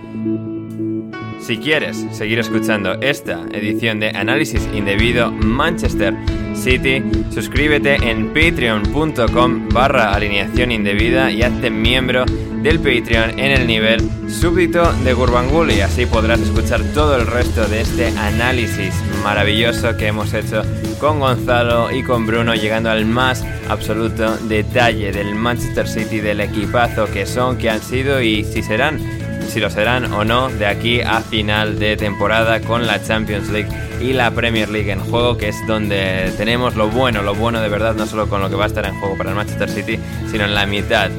si 1.44 1.58
quieres 1.58 2.06
seguir 2.12 2.40
escuchando 2.40 2.94
esta 3.02 3.42
edición 3.52 4.00
de 4.00 4.10
Análisis 4.10 4.66
Indebido 4.74 5.30
Manchester 5.30 6.16
City, 6.64 7.04
suscríbete 7.30 7.96
en 8.10 8.30
patreon.com 8.30 9.68
barra 9.68 10.14
alineación 10.14 10.72
indebida 10.72 11.30
y 11.30 11.44
hazte 11.44 11.70
miembro 11.70 12.24
del 12.62 12.80
Patreon 12.80 13.38
en 13.38 13.52
el 13.52 13.68
nivel 13.68 14.00
súbito 14.30 14.94
de 15.04 15.12
Gurbangull 15.12 15.72
y 15.72 15.82
así 15.82 16.06
podrás 16.06 16.40
escuchar 16.40 16.82
todo 16.94 17.18
el 17.18 17.28
resto 17.28 17.68
de 17.68 17.82
este 17.82 18.08
análisis 18.18 18.96
maravilloso 19.24 19.98
que 19.98 20.08
hemos 20.08 20.34
hecho 20.34 20.62
con 21.02 21.20
Gonzalo 21.20 21.92
y 21.92 22.02
con 22.02 22.26
Bruno 22.26 22.56
llegando 22.56 22.90
al 22.90 23.06
más 23.06 23.44
absoluto 23.68 24.38
detalle 24.38 25.12
del 25.12 25.36
Manchester 25.36 25.86
City, 25.86 26.22
del 26.22 26.40
equipazo 26.40 27.08
que 27.12 27.26
son, 27.26 27.58
que 27.58 27.70
han 27.70 27.82
sido 27.82 28.22
y 28.22 28.46
si 28.46 28.64
serán 28.64 29.00
si 29.48 29.60
lo 29.60 29.70
serán 29.70 30.12
o 30.14 30.24
no 30.24 30.50
de 30.50 30.66
aquí 30.66 31.02
a 31.02 31.22
final 31.22 31.80
de 31.80 31.98
temporada 31.98 32.62
con 32.62 32.88
la 32.88 33.04
Champions 33.04 33.50
League 33.50 33.70
y 34.02 34.14
la 34.14 34.32
Premier 34.32 34.70
League 34.70 34.92
en 34.92 35.00
juego, 35.00 35.38
que 35.38 35.50
es 35.50 35.56
donde 35.68 36.32
tenemos 36.38 36.76
lo 36.76 36.90
bueno, 36.90 37.22
lo 37.22 37.36
bueno 37.36 37.62
de 37.62 37.70
verdad, 37.70 37.96
no 37.96 38.06
solo 38.06 38.28
con 38.28 38.42
lo 38.42 38.50
que 38.50 38.56
va 38.56 38.66
a 38.66 38.68
estar 38.68 38.86
en 38.86 39.00
juego 39.00 39.18
para 39.18 39.30
el 39.30 39.36
Manchester 39.36 39.70
City, 39.70 40.00
sino 40.30 40.46
en 40.46 40.56
la 40.56 40.66
mitad 40.66 41.10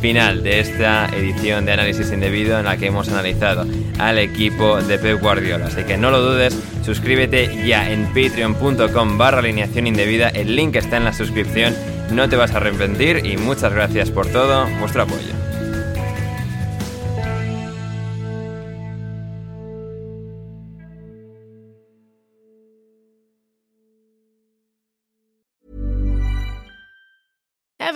final 0.00 0.42
de 0.42 0.60
esta 0.60 1.06
edición 1.06 1.64
de 1.64 1.72
Análisis 1.72 2.12
Indebido 2.12 2.58
en 2.58 2.66
la 2.66 2.76
que 2.76 2.86
hemos 2.86 3.08
analizado 3.08 3.66
al 3.98 4.18
equipo 4.18 4.80
de 4.80 4.98
Pep 4.98 5.20
Guardiola. 5.20 5.66
Así 5.66 5.82
que 5.84 5.96
no 5.96 6.10
lo 6.10 6.20
dudes, 6.20 6.56
suscríbete 6.84 7.66
ya 7.66 7.90
en 7.90 8.06
patreon.com 8.06 9.18
barra 9.18 9.40
alineación 9.40 9.86
indebida, 9.86 10.28
el 10.28 10.54
link 10.54 10.76
está 10.76 10.98
en 10.98 11.04
la 11.04 11.12
suscripción, 11.12 11.74
no 12.12 12.28
te 12.28 12.36
vas 12.36 12.52
a 12.52 12.58
arrepentir 12.58 13.24
y 13.24 13.36
muchas 13.36 13.72
gracias 13.72 14.10
por 14.10 14.26
todo 14.26 14.66
vuestro 14.80 15.02
apoyo. 15.02 15.47